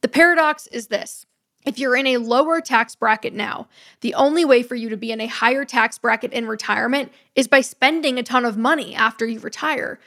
The 0.00 0.08
paradox 0.08 0.66
is 0.68 0.88
this 0.88 1.26
if 1.66 1.78
you're 1.78 1.96
in 1.96 2.06
a 2.06 2.16
lower 2.16 2.60
tax 2.60 2.94
bracket 2.94 3.34
now, 3.34 3.68
the 4.00 4.14
only 4.14 4.44
way 4.44 4.62
for 4.62 4.74
you 4.74 4.88
to 4.88 4.96
be 4.96 5.12
in 5.12 5.20
a 5.20 5.26
higher 5.26 5.64
tax 5.64 5.98
bracket 5.98 6.32
in 6.32 6.46
retirement 6.46 7.12
is 7.36 7.48
by 7.48 7.60
spending 7.60 8.18
a 8.18 8.22
ton 8.22 8.44
of 8.44 8.56
money 8.56 8.94
after 8.94 9.26
you 9.26 9.38
retire. 9.40 10.00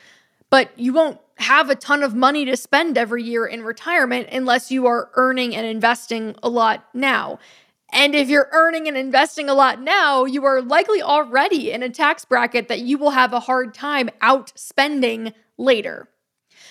But 0.53 0.69
you 0.77 0.93
won't 0.93 1.19
have 1.37 1.71
a 1.71 1.75
ton 1.75 2.03
of 2.03 2.13
money 2.13 2.45
to 2.45 2.55
spend 2.55 2.95
every 2.95 3.23
year 3.23 3.47
in 3.47 3.63
retirement 3.63 4.29
unless 4.31 4.69
you 4.69 4.85
are 4.85 5.09
earning 5.15 5.55
and 5.55 5.65
investing 5.65 6.35
a 6.43 6.47
lot 6.47 6.87
now. 6.93 7.39
And 7.91 8.13
if 8.13 8.29
you're 8.29 8.49
earning 8.51 8.87
and 8.87 8.95
investing 8.95 9.49
a 9.49 9.55
lot 9.55 9.81
now, 9.81 10.25
you 10.25 10.45
are 10.45 10.61
likely 10.61 11.01
already 11.01 11.71
in 11.71 11.81
a 11.81 11.89
tax 11.89 12.23
bracket 12.23 12.67
that 12.67 12.81
you 12.81 12.99
will 12.99 13.09
have 13.09 13.33
a 13.33 13.39
hard 13.39 13.73
time 13.73 14.11
outspending 14.21 15.33
later. 15.57 16.07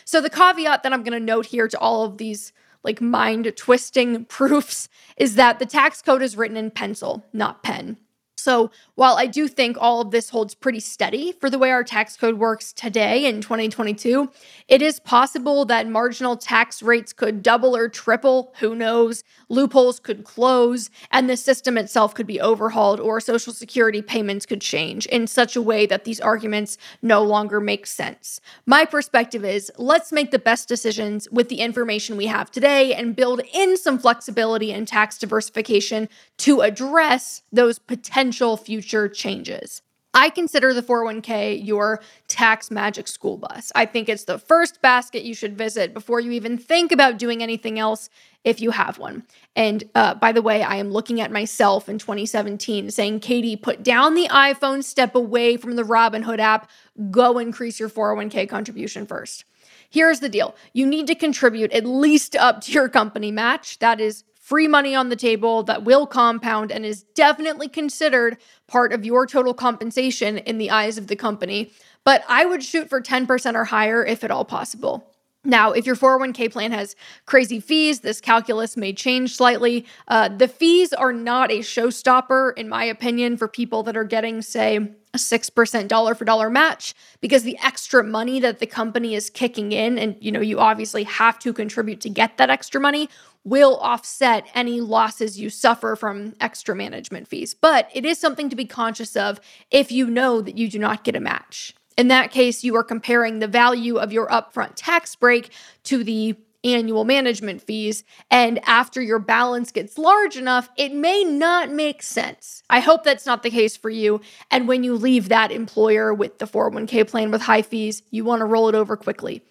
So, 0.04 0.20
the 0.20 0.30
caveat 0.30 0.84
that 0.84 0.92
I'm 0.92 1.02
going 1.02 1.18
to 1.18 1.26
note 1.26 1.46
here 1.46 1.66
to 1.66 1.78
all 1.80 2.04
of 2.04 2.18
these 2.18 2.52
like 2.84 3.00
mind 3.00 3.52
twisting 3.56 4.24
proofs 4.26 4.88
is 5.16 5.34
that 5.34 5.58
the 5.58 5.66
tax 5.66 6.02
code 6.02 6.22
is 6.22 6.36
written 6.36 6.56
in 6.56 6.70
pencil, 6.70 7.24
not 7.32 7.64
pen. 7.64 7.96
So, 8.42 8.72
while 8.96 9.14
I 9.16 9.26
do 9.26 9.46
think 9.46 9.76
all 9.80 10.00
of 10.00 10.10
this 10.10 10.28
holds 10.30 10.52
pretty 10.56 10.80
steady 10.80 11.30
for 11.30 11.48
the 11.48 11.60
way 11.60 11.70
our 11.70 11.84
tax 11.84 12.16
code 12.16 12.38
works 12.38 12.72
today 12.72 13.24
in 13.24 13.40
2022, 13.40 14.28
it 14.66 14.82
is 14.82 14.98
possible 14.98 15.64
that 15.66 15.88
marginal 15.88 16.36
tax 16.36 16.82
rates 16.82 17.12
could 17.12 17.44
double 17.44 17.76
or 17.76 17.88
triple. 17.88 18.52
Who 18.58 18.74
knows? 18.74 19.22
Loopholes 19.48 20.00
could 20.00 20.24
close, 20.24 20.90
and 21.12 21.30
the 21.30 21.36
system 21.36 21.78
itself 21.78 22.14
could 22.14 22.26
be 22.26 22.40
overhauled, 22.40 22.98
or 22.98 23.20
Social 23.20 23.52
Security 23.52 24.02
payments 24.02 24.44
could 24.44 24.60
change 24.60 25.06
in 25.06 25.28
such 25.28 25.54
a 25.54 25.62
way 25.62 25.86
that 25.86 26.02
these 26.02 26.20
arguments 26.20 26.78
no 27.00 27.22
longer 27.22 27.60
make 27.60 27.86
sense. 27.86 28.40
My 28.66 28.84
perspective 28.84 29.44
is 29.44 29.70
let's 29.78 30.10
make 30.10 30.32
the 30.32 30.38
best 30.40 30.68
decisions 30.68 31.28
with 31.30 31.48
the 31.48 31.60
information 31.60 32.16
we 32.16 32.26
have 32.26 32.50
today 32.50 32.92
and 32.92 33.14
build 33.14 33.40
in 33.54 33.76
some 33.76 34.00
flexibility 34.00 34.72
and 34.72 34.88
tax 34.88 35.16
diversification 35.16 36.08
to 36.38 36.62
address 36.62 37.42
those 37.52 37.78
potential 37.78 38.31
potential 38.32 38.56
future 38.56 39.08
changes. 39.08 39.82
I 40.14 40.30
consider 40.30 40.72
the 40.72 40.82
401k 40.82 41.64
your 41.64 42.00
tax 42.28 42.70
magic 42.70 43.06
school 43.06 43.36
bus. 43.36 43.70
I 43.74 43.84
think 43.84 44.08
it's 44.08 44.24
the 44.24 44.38
first 44.38 44.80
basket 44.80 45.22
you 45.22 45.34
should 45.34 45.56
visit 45.56 45.92
before 45.92 46.18
you 46.18 46.30
even 46.32 46.56
think 46.56 46.92
about 46.92 47.18
doing 47.18 47.42
anything 47.42 47.78
else 47.78 48.08
if 48.42 48.58
you 48.60 48.70
have 48.70 48.98
one. 48.98 49.24
And 49.54 49.84
uh, 49.94 50.14
by 50.14 50.32
the 50.32 50.40
way, 50.40 50.62
I 50.62 50.76
am 50.76 50.90
looking 50.90 51.20
at 51.20 51.30
myself 51.30 51.90
in 51.90 51.98
2017 51.98 52.90
saying, 52.90 53.20
Katie, 53.20 53.56
put 53.56 53.82
down 53.82 54.14
the 54.14 54.28
iPhone, 54.28 54.82
step 54.82 55.14
away 55.14 55.58
from 55.58 55.76
the 55.76 55.82
Robinhood 55.82 56.38
app, 56.38 56.70
go 57.10 57.38
increase 57.38 57.78
your 57.78 57.90
401k 57.90 58.48
contribution 58.48 59.06
first. 59.06 59.44
Here's 59.90 60.20
the 60.20 60.30
deal 60.30 60.54
you 60.72 60.86
need 60.86 61.06
to 61.08 61.14
contribute 61.14 61.72
at 61.72 61.84
least 61.84 62.34
up 62.36 62.62
to 62.62 62.72
your 62.72 62.88
company 62.88 63.30
match. 63.30 63.78
That 63.80 64.00
is 64.00 64.24
free 64.42 64.66
money 64.66 64.92
on 64.92 65.08
the 65.08 65.16
table 65.16 65.62
that 65.62 65.84
will 65.84 66.04
compound 66.04 66.72
and 66.72 66.84
is 66.84 67.04
definitely 67.14 67.68
considered 67.68 68.36
part 68.66 68.92
of 68.92 69.04
your 69.04 69.24
total 69.24 69.54
compensation 69.54 70.38
in 70.38 70.58
the 70.58 70.68
eyes 70.68 70.98
of 70.98 71.06
the 71.06 71.14
company. 71.14 71.72
But 72.02 72.24
I 72.28 72.44
would 72.44 72.64
shoot 72.64 72.90
for 72.90 73.00
10% 73.00 73.54
or 73.54 73.64
higher 73.64 74.04
if 74.04 74.24
at 74.24 74.32
all 74.32 74.44
possible. 74.44 75.08
Now, 75.44 75.70
if 75.70 75.86
your 75.86 75.94
401k 75.94 76.50
plan 76.50 76.72
has 76.72 76.96
crazy 77.24 77.60
fees, 77.60 78.00
this 78.00 78.20
calculus 78.20 78.76
may 78.76 78.92
change 78.92 79.36
slightly. 79.36 79.86
Uh, 80.08 80.28
the 80.28 80.48
fees 80.48 80.92
are 80.92 81.12
not 81.12 81.52
a 81.52 81.60
showstopper, 81.60 82.56
in 82.56 82.68
my 82.68 82.84
opinion, 82.84 83.36
for 83.36 83.46
people 83.46 83.84
that 83.84 83.96
are 83.96 84.04
getting, 84.04 84.42
say, 84.42 84.90
a 85.14 85.18
6% 85.18 85.88
dollar 85.88 86.14
for 86.14 86.24
dollar 86.24 86.48
match 86.48 86.94
because 87.20 87.42
the 87.42 87.58
extra 87.62 88.02
money 88.02 88.40
that 88.40 88.60
the 88.60 88.66
company 88.66 89.14
is 89.14 89.28
kicking 89.28 89.72
in 89.72 89.98
and 89.98 90.16
you 90.20 90.32
know 90.32 90.40
you 90.40 90.58
obviously 90.58 91.04
have 91.04 91.38
to 91.38 91.52
contribute 91.52 92.00
to 92.00 92.08
get 92.08 92.38
that 92.38 92.48
extra 92.48 92.80
money 92.80 93.08
will 93.44 93.76
offset 93.78 94.46
any 94.54 94.80
losses 94.80 95.38
you 95.38 95.50
suffer 95.50 95.96
from 95.96 96.34
extra 96.40 96.74
management 96.74 97.26
fees. 97.26 97.54
But 97.54 97.88
it 97.92 98.04
is 98.04 98.18
something 98.18 98.48
to 98.48 98.56
be 98.56 98.64
conscious 98.64 99.16
of 99.16 99.40
if 99.70 99.90
you 99.90 100.06
know 100.06 100.40
that 100.40 100.56
you 100.56 100.68
do 100.68 100.78
not 100.78 101.04
get 101.04 101.16
a 101.16 101.20
match. 101.20 101.74
In 101.98 102.08
that 102.08 102.30
case, 102.30 102.64
you 102.64 102.74
are 102.76 102.84
comparing 102.84 103.38
the 103.38 103.48
value 103.48 103.96
of 103.96 104.12
your 104.12 104.28
upfront 104.28 104.72
tax 104.76 105.14
break 105.14 105.50
to 105.84 106.04
the 106.04 106.36
annual 106.64 107.04
management 107.04 107.62
fees. 107.62 108.04
And 108.30 108.60
after 108.66 109.00
your 109.02 109.18
balance 109.18 109.72
gets 109.72 109.98
large 109.98 110.36
enough, 110.36 110.68
it 110.76 110.92
may 110.92 111.24
not 111.24 111.70
make 111.70 112.02
sense. 112.02 112.62
I 112.70 112.80
hope 112.80 113.04
that's 113.04 113.26
not 113.26 113.42
the 113.42 113.50
case 113.50 113.76
for 113.76 113.90
you. 113.90 114.20
And 114.50 114.68
when 114.68 114.84
you 114.84 114.94
leave 114.94 115.28
that 115.28 115.52
employer 115.52 116.14
with 116.14 116.38
the 116.38 116.46
401k 116.46 117.08
plan 117.08 117.30
with 117.30 117.42
high 117.42 117.62
fees, 117.62 118.02
you 118.10 118.24
want 118.24 118.40
to 118.40 118.46
roll 118.46 118.68
it 118.68 118.74
over 118.74 118.96
quickly. 118.96 119.42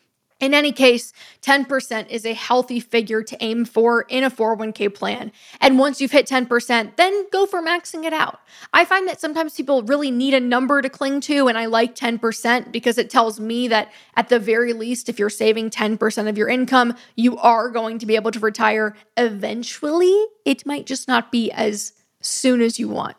In 0.41 0.55
any 0.55 0.71
case, 0.71 1.13
10% 1.43 2.09
is 2.09 2.25
a 2.25 2.33
healthy 2.33 2.79
figure 2.79 3.21
to 3.21 3.37
aim 3.43 3.63
for 3.63 4.01
in 4.09 4.23
a 4.23 4.31
401k 4.31 4.91
plan. 4.91 5.31
And 5.61 5.77
once 5.77 6.01
you've 6.01 6.11
hit 6.11 6.25
10%, 6.25 6.95
then 6.95 7.29
go 7.29 7.45
for 7.45 7.61
maxing 7.61 8.05
it 8.05 8.11
out. 8.11 8.39
I 8.73 8.83
find 8.83 9.07
that 9.07 9.21
sometimes 9.21 9.53
people 9.53 9.83
really 9.83 10.09
need 10.09 10.33
a 10.33 10.39
number 10.39 10.81
to 10.81 10.89
cling 10.89 11.21
to, 11.21 11.47
and 11.47 11.59
I 11.59 11.67
like 11.67 11.95
10% 11.95 12.71
because 12.71 12.97
it 12.97 13.11
tells 13.11 13.39
me 13.39 13.67
that 13.67 13.91
at 14.15 14.29
the 14.29 14.39
very 14.39 14.73
least, 14.73 15.09
if 15.09 15.19
you're 15.19 15.29
saving 15.29 15.69
10% 15.69 16.27
of 16.27 16.39
your 16.39 16.49
income, 16.49 16.95
you 17.15 17.37
are 17.37 17.69
going 17.69 17.99
to 17.99 18.07
be 18.07 18.15
able 18.15 18.31
to 18.31 18.39
retire 18.39 18.95
eventually. 19.17 20.25
It 20.43 20.65
might 20.65 20.87
just 20.87 21.07
not 21.07 21.31
be 21.31 21.51
as 21.51 21.93
soon 22.19 22.61
as 22.61 22.79
you 22.79 22.89
want. 22.89 23.15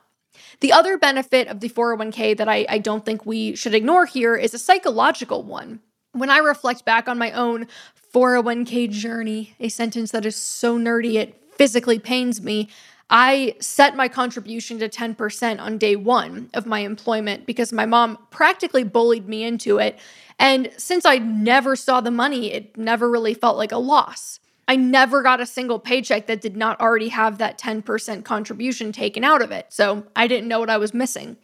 The 0.59 0.73
other 0.73 0.99
benefit 0.99 1.47
of 1.47 1.61
the 1.61 1.69
401k 1.69 2.37
that 2.37 2.49
I, 2.49 2.67
I 2.69 2.79
don't 2.79 3.05
think 3.05 3.25
we 3.25 3.55
should 3.55 3.75
ignore 3.75 4.07
here 4.07 4.35
is 4.35 4.55
a 4.55 4.59
psychological 4.59 5.45
one. 5.45 5.81
When 6.13 6.29
I 6.29 6.39
reflect 6.39 6.85
back 6.85 7.09
on 7.09 7.17
my 7.17 7.33
own 7.33 7.67
401k 8.13 8.91
journey, 8.91 9.55
a 9.59 9.71
sentence 9.71 10.11
that 10.11 10.27
is 10.27 10.37
so 10.37 10.79
nerdy 10.79 11.15
it 11.15 11.41
physically 11.57 11.99
pains 11.99 12.43
me, 12.43 12.69
I 13.09 13.57
set 13.61 13.97
my 13.97 14.09
contribution 14.09 14.79
to 14.81 14.89
10% 14.89 15.61
on 15.61 15.79
day 15.79 15.97
one 15.97 16.51
of 16.53 16.67
my 16.67 16.81
employment 16.81 17.47
because 17.47 17.73
my 17.73 17.87
mom 17.87 18.19
practically 18.31 18.85
bullied 18.85 19.27
me 19.27 19.45
into 19.45 19.79
it. 19.79 19.99
And 20.39 20.71
since 20.77 21.07
I 21.07 21.17
never 21.17 21.77
saw 21.77 22.01
the 22.03 22.11
money, 22.11 22.53
it 22.53 22.77
never 22.77 23.11
really 23.11 23.35
felt 23.35 23.57
like 23.57 23.73
a 23.73 23.79
loss. 23.79 24.39
I 24.69 24.77
never 24.77 25.23
got 25.23 25.41
a 25.41 25.47
single 25.47 25.79
paycheck 25.79 26.27
that 26.27 26.41
did 26.41 26.57
not 26.57 26.81
already 26.81 27.09
have 27.09 27.39
that 27.39 27.59
10% 27.59 28.25
contribution 28.25 28.93
taken 28.93 29.25
out 29.25 29.43
of 29.43 29.51
it. 29.51 29.67
So 29.71 30.07
I 30.15 30.27
didn't 30.27 30.49
know 30.49 30.61
what 30.61 30.71
I 30.71 30.79
was 30.79 30.95
missing. 30.95 31.37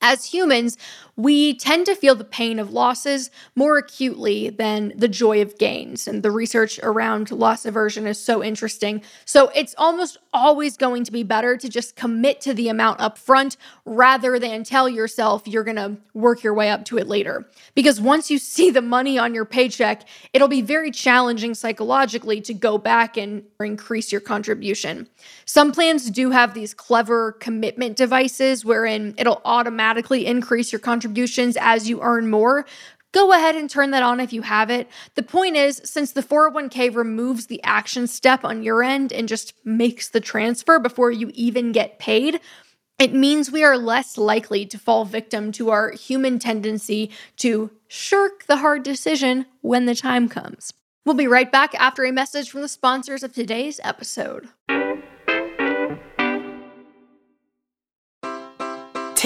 As 0.00 0.26
humans, 0.26 0.76
we 1.16 1.54
tend 1.54 1.84
to 1.86 1.96
feel 1.96 2.14
the 2.14 2.22
pain 2.22 2.60
of 2.60 2.72
losses 2.72 3.32
more 3.56 3.76
acutely 3.78 4.50
than 4.50 4.92
the 4.96 5.08
joy 5.08 5.42
of 5.42 5.58
gains. 5.58 6.06
And 6.06 6.22
the 6.22 6.30
research 6.30 6.78
around 6.84 7.32
loss 7.32 7.66
aversion 7.66 8.06
is 8.06 8.22
so 8.22 8.42
interesting. 8.42 9.02
So 9.24 9.50
it's 9.56 9.74
almost 9.76 10.18
always 10.32 10.76
going 10.76 11.02
to 11.02 11.10
be 11.10 11.24
better 11.24 11.56
to 11.56 11.68
just 11.68 11.96
commit 11.96 12.40
to 12.42 12.54
the 12.54 12.68
amount 12.68 13.00
up 13.00 13.18
front 13.18 13.56
rather 13.84 14.38
than 14.38 14.62
tell 14.62 14.88
yourself 14.88 15.48
you're 15.48 15.64
going 15.64 15.76
to 15.76 15.96
work 16.14 16.44
your 16.44 16.54
way 16.54 16.70
up 16.70 16.84
to 16.84 16.98
it 16.98 17.08
later. 17.08 17.48
Because 17.74 18.00
once 18.00 18.30
you 18.30 18.38
see 18.38 18.70
the 18.70 18.80
money 18.80 19.18
on 19.18 19.34
your 19.34 19.44
paycheck, 19.44 20.04
it'll 20.32 20.46
be 20.46 20.62
very 20.62 20.92
challenging 20.92 21.52
psychologically 21.52 22.40
to 22.42 22.54
go 22.54 22.78
back 22.78 23.16
and 23.16 23.42
increase 23.58 24.12
your 24.12 24.20
contribution. 24.20 25.08
Some 25.46 25.72
plans 25.72 26.08
do 26.10 26.30
have 26.30 26.54
these 26.54 26.74
clever 26.74 27.32
commitment 27.32 27.96
devices 27.96 28.64
wherein 28.64 29.14
it'll 29.18 29.42
automatically 29.88 30.26
increase 30.26 30.70
your 30.70 30.80
contributions 30.80 31.56
as 31.58 31.88
you 31.88 32.02
earn 32.02 32.28
more. 32.28 32.66
Go 33.12 33.32
ahead 33.32 33.56
and 33.56 33.70
turn 33.70 33.90
that 33.92 34.02
on 34.02 34.20
if 34.20 34.34
you 34.34 34.42
have 34.42 34.68
it. 34.68 34.86
The 35.14 35.22
point 35.22 35.56
is, 35.56 35.80
since 35.82 36.12
the 36.12 36.22
401k 36.22 36.94
removes 36.94 37.46
the 37.46 37.62
action 37.64 38.06
step 38.06 38.44
on 38.44 38.62
your 38.62 38.82
end 38.82 39.14
and 39.14 39.26
just 39.26 39.54
makes 39.64 40.08
the 40.08 40.20
transfer 40.20 40.78
before 40.78 41.10
you 41.10 41.30
even 41.32 41.72
get 41.72 41.98
paid, 41.98 42.38
it 42.98 43.14
means 43.14 43.50
we 43.50 43.64
are 43.64 43.78
less 43.78 44.18
likely 44.18 44.66
to 44.66 44.78
fall 44.78 45.06
victim 45.06 45.52
to 45.52 45.70
our 45.70 45.92
human 45.92 46.38
tendency 46.38 47.10
to 47.36 47.70
shirk 47.86 48.44
the 48.44 48.58
hard 48.58 48.82
decision 48.82 49.46
when 49.62 49.86
the 49.86 49.94
time 49.94 50.28
comes. 50.28 50.74
We'll 51.06 51.14
be 51.14 51.28
right 51.28 51.50
back 51.50 51.74
after 51.76 52.04
a 52.04 52.12
message 52.12 52.50
from 52.50 52.60
the 52.60 52.68
sponsors 52.68 53.22
of 53.22 53.32
today's 53.32 53.80
episode. 53.82 54.48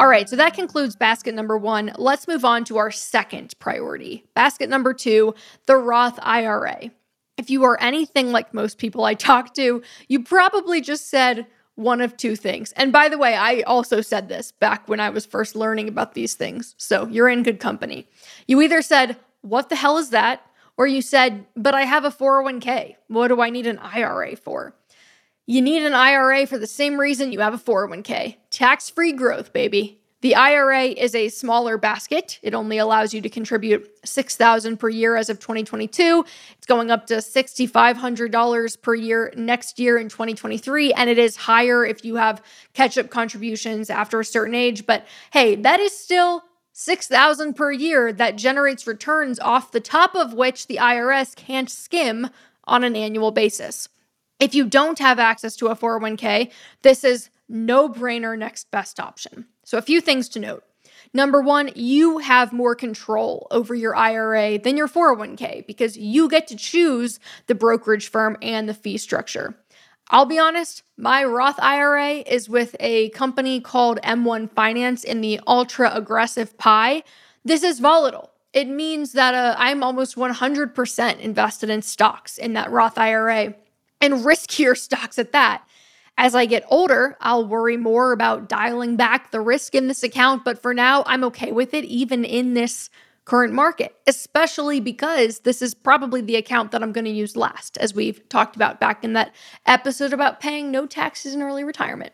All 0.00 0.08
right, 0.08 0.26
so 0.26 0.36
that 0.36 0.54
concludes 0.54 0.96
basket 0.96 1.34
number 1.34 1.58
one. 1.58 1.92
Let's 1.98 2.26
move 2.26 2.42
on 2.42 2.64
to 2.64 2.78
our 2.78 2.90
second 2.90 3.52
priority. 3.58 4.24
Basket 4.34 4.70
number 4.70 4.94
two, 4.94 5.34
the 5.66 5.76
Roth 5.76 6.18
IRA. 6.22 6.90
If 7.36 7.50
you 7.50 7.64
are 7.64 7.78
anything 7.82 8.32
like 8.32 8.54
most 8.54 8.78
people 8.78 9.04
I 9.04 9.12
talk 9.12 9.52
to, 9.56 9.82
you 10.08 10.24
probably 10.24 10.80
just 10.80 11.10
said 11.10 11.46
one 11.74 12.00
of 12.00 12.16
two 12.16 12.34
things. 12.34 12.72
And 12.76 12.94
by 12.94 13.10
the 13.10 13.18
way, 13.18 13.34
I 13.34 13.60
also 13.60 14.00
said 14.00 14.30
this 14.30 14.52
back 14.52 14.88
when 14.88 15.00
I 15.00 15.10
was 15.10 15.26
first 15.26 15.54
learning 15.54 15.86
about 15.86 16.14
these 16.14 16.32
things. 16.32 16.74
So 16.78 17.06
you're 17.08 17.28
in 17.28 17.42
good 17.42 17.60
company. 17.60 18.08
You 18.48 18.62
either 18.62 18.80
said, 18.80 19.18
What 19.42 19.68
the 19.68 19.76
hell 19.76 19.98
is 19.98 20.08
that? 20.08 20.46
Or 20.78 20.86
you 20.86 21.02
said, 21.02 21.44
But 21.56 21.74
I 21.74 21.82
have 21.82 22.06
a 22.06 22.10
401k. 22.10 22.96
What 23.08 23.28
do 23.28 23.42
I 23.42 23.50
need 23.50 23.66
an 23.66 23.76
IRA 23.76 24.34
for? 24.36 24.74
You 25.46 25.60
need 25.60 25.82
an 25.82 25.92
IRA 25.92 26.46
for 26.46 26.56
the 26.56 26.66
same 26.66 26.98
reason 26.98 27.32
you 27.32 27.40
have 27.40 27.52
a 27.52 27.58
401k 27.58 28.36
tax 28.60 28.90
free 28.90 29.10
growth, 29.10 29.54
baby. 29.54 29.98
The 30.20 30.34
IRA 30.34 30.88
is 30.88 31.14
a 31.14 31.30
smaller 31.30 31.78
basket. 31.78 32.38
It 32.42 32.52
only 32.52 32.76
allows 32.76 33.14
you 33.14 33.22
to 33.22 33.30
contribute 33.30 33.90
6000 34.04 34.76
per 34.76 34.90
year 34.90 35.16
as 35.16 35.30
of 35.30 35.40
2022. 35.40 36.26
It's 36.58 36.66
going 36.66 36.90
up 36.90 37.06
to 37.06 37.14
$6500 37.14 38.82
per 38.82 38.94
year 38.94 39.32
next 39.34 39.78
year 39.78 39.96
in 39.96 40.10
2023 40.10 40.92
and 40.92 41.08
it 41.08 41.16
is 41.16 41.36
higher 41.36 41.86
if 41.86 42.04
you 42.04 42.16
have 42.16 42.42
catch-up 42.74 43.08
contributions 43.08 43.88
after 43.88 44.20
a 44.20 44.26
certain 44.26 44.54
age, 44.54 44.84
but 44.84 45.06
hey, 45.32 45.54
that 45.54 45.80
is 45.80 45.96
still 45.96 46.44
6000 46.74 47.54
per 47.54 47.72
year 47.72 48.12
that 48.12 48.36
generates 48.36 48.86
returns 48.86 49.40
off 49.40 49.72
the 49.72 49.80
top 49.80 50.14
of 50.14 50.34
which 50.34 50.66
the 50.66 50.76
IRS 50.76 51.34
can't 51.34 51.70
skim 51.70 52.28
on 52.64 52.84
an 52.84 52.94
annual 52.94 53.30
basis. 53.30 53.88
If 54.38 54.54
you 54.54 54.66
don't 54.66 54.98
have 54.98 55.18
access 55.18 55.56
to 55.56 55.68
a 55.68 55.76
401k, 55.76 56.50
this 56.82 57.04
is 57.04 57.30
no 57.50 57.88
brainer 57.88 58.38
next 58.38 58.70
best 58.70 59.00
option. 59.00 59.46
So, 59.64 59.76
a 59.76 59.82
few 59.82 60.00
things 60.00 60.28
to 60.30 60.40
note. 60.40 60.64
Number 61.12 61.40
one, 61.40 61.70
you 61.74 62.18
have 62.18 62.52
more 62.52 62.74
control 62.74 63.48
over 63.50 63.74
your 63.74 63.96
IRA 63.96 64.58
than 64.58 64.76
your 64.76 64.86
401k 64.86 65.66
because 65.66 65.96
you 65.96 66.28
get 66.28 66.46
to 66.48 66.56
choose 66.56 67.18
the 67.46 67.54
brokerage 67.54 68.08
firm 68.08 68.36
and 68.40 68.68
the 68.68 68.74
fee 68.74 68.96
structure. 68.96 69.56
I'll 70.10 70.26
be 70.26 70.38
honest, 70.38 70.82
my 70.96 71.24
Roth 71.24 71.58
IRA 71.60 72.14
is 72.26 72.48
with 72.48 72.76
a 72.80 73.10
company 73.10 73.60
called 73.60 74.00
M1 74.02 74.50
Finance 74.50 75.04
in 75.04 75.20
the 75.20 75.40
ultra 75.46 75.90
aggressive 75.94 76.56
pie. 76.58 77.02
This 77.44 77.62
is 77.62 77.80
volatile. 77.80 78.30
It 78.52 78.68
means 78.68 79.12
that 79.12 79.34
uh, 79.34 79.54
I'm 79.56 79.84
almost 79.84 80.16
100% 80.16 81.20
invested 81.20 81.70
in 81.70 81.82
stocks 81.82 82.38
in 82.38 82.54
that 82.54 82.70
Roth 82.70 82.98
IRA 82.98 83.54
and 84.00 84.14
riskier 84.14 84.76
stocks 84.76 85.18
at 85.18 85.32
that. 85.32 85.62
As 86.20 86.34
I 86.34 86.44
get 86.44 86.66
older, 86.68 87.16
I'll 87.22 87.48
worry 87.48 87.78
more 87.78 88.12
about 88.12 88.46
dialing 88.46 88.94
back 88.94 89.30
the 89.30 89.40
risk 89.40 89.74
in 89.74 89.88
this 89.88 90.02
account, 90.02 90.44
but 90.44 90.60
for 90.60 90.74
now, 90.74 91.02
I'm 91.06 91.24
okay 91.24 91.50
with 91.50 91.72
it, 91.72 91.86
even 91.86 92.26
in 92.26 92.52
this 92.52 92.90
current 93.24 93.54
market, 93.54 93.96
especially 94.06 94.80
because 94.80 95.38
this 95.40 95.62
is 95.62 95.72
probably 95.72 96.20
the 96.20 96.36
account 96.36 96.72
that 96.72 96.82
I'm 96.82 96.92
going 96.92 97.06
to 97.06 97.10
use 97.10 97.36
last, 97.36 97.78
as 97.78 97.94
we've 97.94 98.28
talked 98.28 98.54
about 98.54 98.78
back 98.78 99.02
in 99.02 99.14
that 99.14 99.34
episode 99.64 100.12
about 100.12 100.40
paying 100.40 100.70
no 100.70 100.84
taxes 100.84 101.32
in 101.32 101.40
early 101.40 101.64
retirement. 101.64 102.12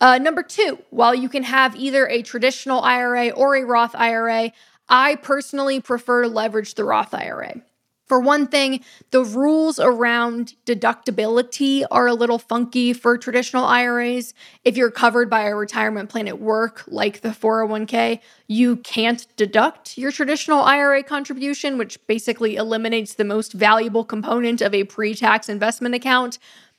Uh, 0.00 0.16
number 0.16 0.42
two, 0.42 0.78
while 0.88 1.14
you 1.14 1.28
can 1.28 1.42
have 1.42 1.76
either 1.76 2.08
a 2.08 2.22
traditional 2.22 2.80
IRA 2.80 3.28
or 3.28 3.54
a 3.54 3.66
Roth 3.66 3.94
IRA, 3.94 4.50
I 4.88 5.16
personally 5.16 5.78
prefer 5.82 6.22
to 6.22 6.28
leverage 6.28 6.72
the 6.72 6.84
Roth 6.84 7.12
IRA. 7.12 7.60
For 8.06 8.20
one 8.20 8.46
thing, 8.46 8.84
the 9.10 9.24
rules 9.24 9.80
around 9.80 10.54
deductibility 10.64 11.84
are 11.90 12.06
a 12.06 12.14
little 12.14 12.38
funky 12.38 12.92
for 12.92 13.18
traditional 13.18 13.64
IRAs. 13.64 14.32
If 14.64 14.76
you're 14.76 14.92
covered 14.92 15.28
by 15.28 15.42
a 15.42 15.56
retirement 15.56 16.08
plan 16.08 16.28
at 16.28 16.40
work, 16.40 16.84
like 16.86 17.22
the 17.22 17.30
401k, 17.30 18.20
you 18.46 18.76
can't 18.76 19.26
deduct 19.36 19.98
your 19.98 20.12
traditional 20.12 20.62
IRA 20.62 21.02
contribution, 21.02 21.78
which 21.78 21.98
basically 22.06 22.54
eliminates 22.54 23.14
the 23.14 23.24
most 23.24 23.52
valuable 23.52 24.04
component 24.04 24.60
of 24.60 24.72
a 24.72 24.84
pre 24.84 25.12
tax 25.12 25.48
investment 25.48 25.96
account. 25.96 26.38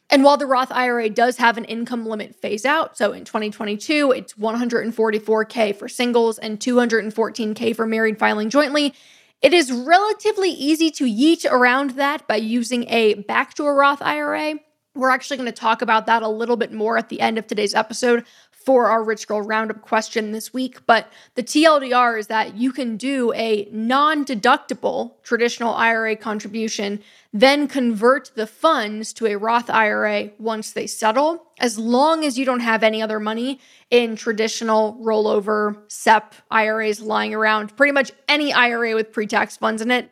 And 0.10 0.24
while 0.24 0.38
the 0.38 0.46
Roth 0.46 0.72
IRA 0.72 1.10
does 1.10 1.36
have 1.38 1.58
an 1.58 1.66
income 1.66 2.06
limit 2.06 2.34
phase 2.34 2.66
out, 2.66 2.98
so 2.98 3.12
in 3.12 3.26
2022, 3.26 4.14
it's 4.14 4.34
144K 4.36 5.76
for 5.76 5.90
singles 5.90 6.40
and 6.40 6.58
214K 6.58 7.76
for 7.76 7.86
married 7.86 8.18
filing 8.18 8.50
jointly, 8.50 8.94
it 9.42 9.54
is 9.54 9.72
relatively 9.72 10.50
easy 10.50 10.90
to 10.92 11.06
yeet 11.06 11.46
around 11.50 11.92
that 11.92 12.28
by 12.28 12.38
using 12.38 12.86
a 12.90 13.16
backdoor 13.16 13.76
Roth 13.76 14.02
IRA. 14.02 14.56
We're 14.96 15.12
actually 15.12 15.38
going 15.38 15.46
to 15.48 15.52
talk 15.52 15.84
about 15.84 16.08
that 16.08 16.24
a 16.24 16.28
little 16.28 16.58
bit 16.58 16.74
more 16.74 16.98
at 16.98 17.10
the 17.10 17.22
end 17.22 17.38
of 17.38 17.46
today's 17.46 17.76
episode 17.76 18.26
for 18.68 18.88
our 18.88 19.02
Rich 19.02 19.30
Girl 19.30 19.42
Roundup 19.42 19.82
question 19.82 20.34
this 20.34 20.54
week. 20.54 20.86
But 20.86 21.10
the 21.36 21.42
TLDR 21.42 22.20
is 22.20 22.28
that 22.28 22.58
you 22.58 22.74
can 22.74 22.98
do 22.98 23.32
a 23.32 23.66
non 23.72 24.26
deductible 24.26 25.14
traditional 25.24 25.74
IRA 25.74 26.18
contribution, 26.18 27.02
then 27.32 27.70
convert 27.70 28.32
the 28.36 28.46
funds 28.46 29.14
to 29.14 29.26
a 29.26 29.38
Roth 29.38 29.70
IRA 29.70 30.32
once 30.38 30.74
they 30.74 30.86
settle, 30.86 31.48
as 31.62 31.80
long 31.80 32.26
as 32.26 32.38
you 32.38 32.44
don't 32.44 32.60
have 32.60 32.84
any 32.84 33.02
other 33.02 33.22
money 33.22 33.62
in 33.90 34.18
traditional 34.18 34.98
rollover 35.02 35.78
SEP 35.88 36.36
IRAs 36.52 37.00
lying 37.00 37.34
around. 37.34 37.74
Pretty 37.78 37.94
much 37.94 38.12
any 38.28 38.52
IRA 38.52 38.96
with 38.96 39.14
pre 39.14 39.28
tax 39.28 39.56
funds 39.56 39.82
in 39.82 39.92
it 39.92 40.12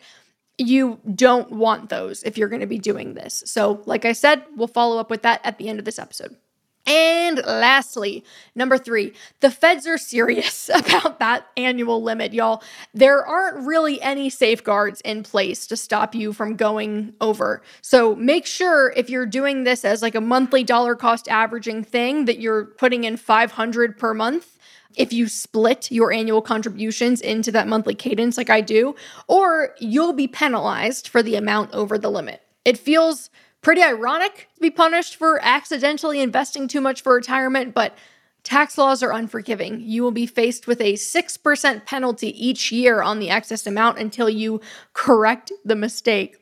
you 0.58 0.98
don't 1.14 1.52
want 1.52 1.90
those 1.90 2.24
if 2.24 2.38
you're 2.38 2.48
going 2.48 2.62
to 2.62 2.66
be 2.66 2.80
doing 2.80 3.14
this. 3.14 3.44
So, 3.46 3.84
like 3.86 4.06
I 4.06 4.14
said, 4.14 4.46
we'll 4.56 4.70
follow 4.70 4.98
up 4.98 5.10
with 5.10 5.24
that 5.24 5.42
at 5.44 5.58
the 5.58 5.68
end 5.68 5.80
of 5.80 5.84
this 5.84 6.00
episode. 6.00 6.38
And 6.86 7.38
lastly, 7.46 8.24
number 8.54 8.78
three, 8.78 9.14
the 9.40 9.50
feds 9.50 9.88
are 9.88 9.98
serious 9.98 10.70
about 10.74 11.20
that 11.20 11.48
annual 11.58 12.04
limit, 12.04 12.34
y'all. 12.34 12.62
There 12.94 13.26
aren't 13.26 13.66
really 13.66 14.02
any 14.02 14.30
safeguards 14.30 15.02
in 15.02 15.24
place 15.24 15.66
to 15.68 15.78
stop 15.78 16.14
you 16.14 16.32
from 16.32 16.56
going 16.56 17.14
over. 17.22 17.64
So 17.82 18.16
make 18.16 18.46
sure 18.46 18.94
if 18.96 19.10
you're 19.10 19.26
doing 19.26 19.64
this 19.64 19.84
as 19.84 20.02
like 20.02 20.16
a 20.16 20.22
monthly 20.22 20.64
dollar 20.64 20.96
cost 20.96 21.28
averaging 21.28 21.84
thing 21.84 22.26
that 22.26 22.40
you're 22.40 22.66
putting 22.66 23.04
in 23.04 23.18
500 23.18 23.98
per 23.98 24.14
month 24.14 24.52
if 24.96 25.12
you 25.12 25.28
split 25.28 25.92
your 25.92 26.14
annual 26.14 26.42
contributions 26.42 27.20
into 27.20 27.52
that 27.52 27.68
monthly 27.68 27.96
cadence 27.96 28.38
like 28.38 28.50
I 28.50 28.62
do, 28.62 28.96
or 29.28 29.76
you'll 29.80 30.14
be 30.14 30.28
penalized 30.28 31.10
for 31.10 31.22
the 31.22 31.36
amount 31.36 31.74
over 31.74 31.98
the 31.98 32.10
limit. 32.10 32.42
It 32.64 32.78
feels 32.78 33.30
Pretty 33.66 33.82
ironic 33.82 34.48
to 34.54 34.62
be 34.62 34.70
punished 34.70 35.16
for 35.16 35.40
accidentally 35.44 36.22
investing 36.22 36.68
too 36.68 36.80
much 36.80 37.02
for 37.02 37.16
retirement, 37.16 37.74
but 37.74 37.98
tax 38.44 38.78
laws 38.78 39.02
are 39.02 39.12
unforgiving. 39.12 39.82
You 39.82 40.04
will 40.04 40.12
be 40.12 40.28
faced 40.28 40.68
with 40.68 40.80
a 40.80 40.94
6% 40.94 41.86
penalty 41.88 42.48
each 42.48 42.72
year 42.72 43.02
on 43.02 43.18
the 43.18 43.32
excess 43.32 43.66
amount 43.66 43.98
until 43.98 44.30
you 44.30 44.62
correct 44.94 45.52
the 45.66 45.76
mistake. 45.76 46.38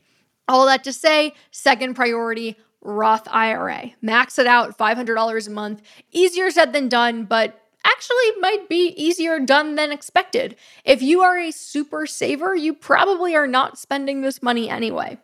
All 0.50 0.66
that 0.66 0.84
to 0.84 0.92
say, 0.92 1.34
second 1.50 1.94
priority 1.94 2.58
Roth 2.82 3.26
IRA. 3.32 3.92
Max 4.02 4.38
it 4.38 4.46
out 4.46 4.78
$500 4.78 5.48
a 5.48 5.50
month. 5.50 5.82
Easier 6.12 6.52
said 6.52 6.74
than 6.74 6.90
done, 6.90 7.24
but 7.24 7.58
actually 7.86 8.32
might 8.42 8.68
be 8.68 8.88
easier 8.98 9.40
done 9.40 9.76
than 9.76 9.94
expected. 9.94 10.58
If 10.84 11.02
you 11.02 11.22
are 11.22 11.38
a 11.38 11.52
super 11.52 12.06
saver, 12.06 12.54
you 12.54 12.74
probably 12.74 13.34
are 13.34 13.48
not 13.48 13.78
spending 13.78 14.20
this 14.20 14.44
money 14.44 14.70
anyway. 14.70 15.20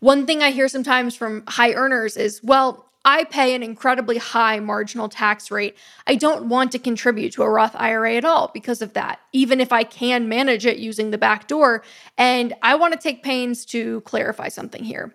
One 0.00 0.26
thing 0.26 0.42
I 0.42 0.50
hear 0.50 0.68
sometimes 0.68 1.14
from 1.16 1.44
high 1.46 1.72
earners 1.72 2.16
is, 2.16 2.42
well, 2.42 2.88
I 3.04 3.24
pay 3.24 3.54
an 3.54 3.62
incredibly 3.62 4.18
high 4.18 4.60
marginal 4.60 5.08
tax 5.08 5.50
rate. 5.50 5.76
I 6.06 6.14
don't 6.14 6.48
want 6.48 6.70
to 6.72 6.78
contribute 6.78 7.32
to 7.32 7.42
a 7.42 7.50
Roth 7.50 7.74
IRA 7.74 8.14
at 8.14 8.24
all 8.24 8.50
because 8.54 8.80
of 8.80 8.92
that, 8.92 9.20
even 9.32 9.60
if 9.60 9.72
I 9.72 9.82
can 9.82 10.28
manage 10.28 10.66
it 10.66 10.78
using 10.78 11.10
the 11.10 11.18
back 11.18 11.48
door. 11.48 11.82
And 12.16 12.54
I 12.62 12.76
want 12.76 12.92
to 12.94 13.00
take 13.00 13.24
pains 13.24 13.64
to 13.66 14.02
clarify 14.02 14.48
something 14.48 14.84
here. 14.84 15.14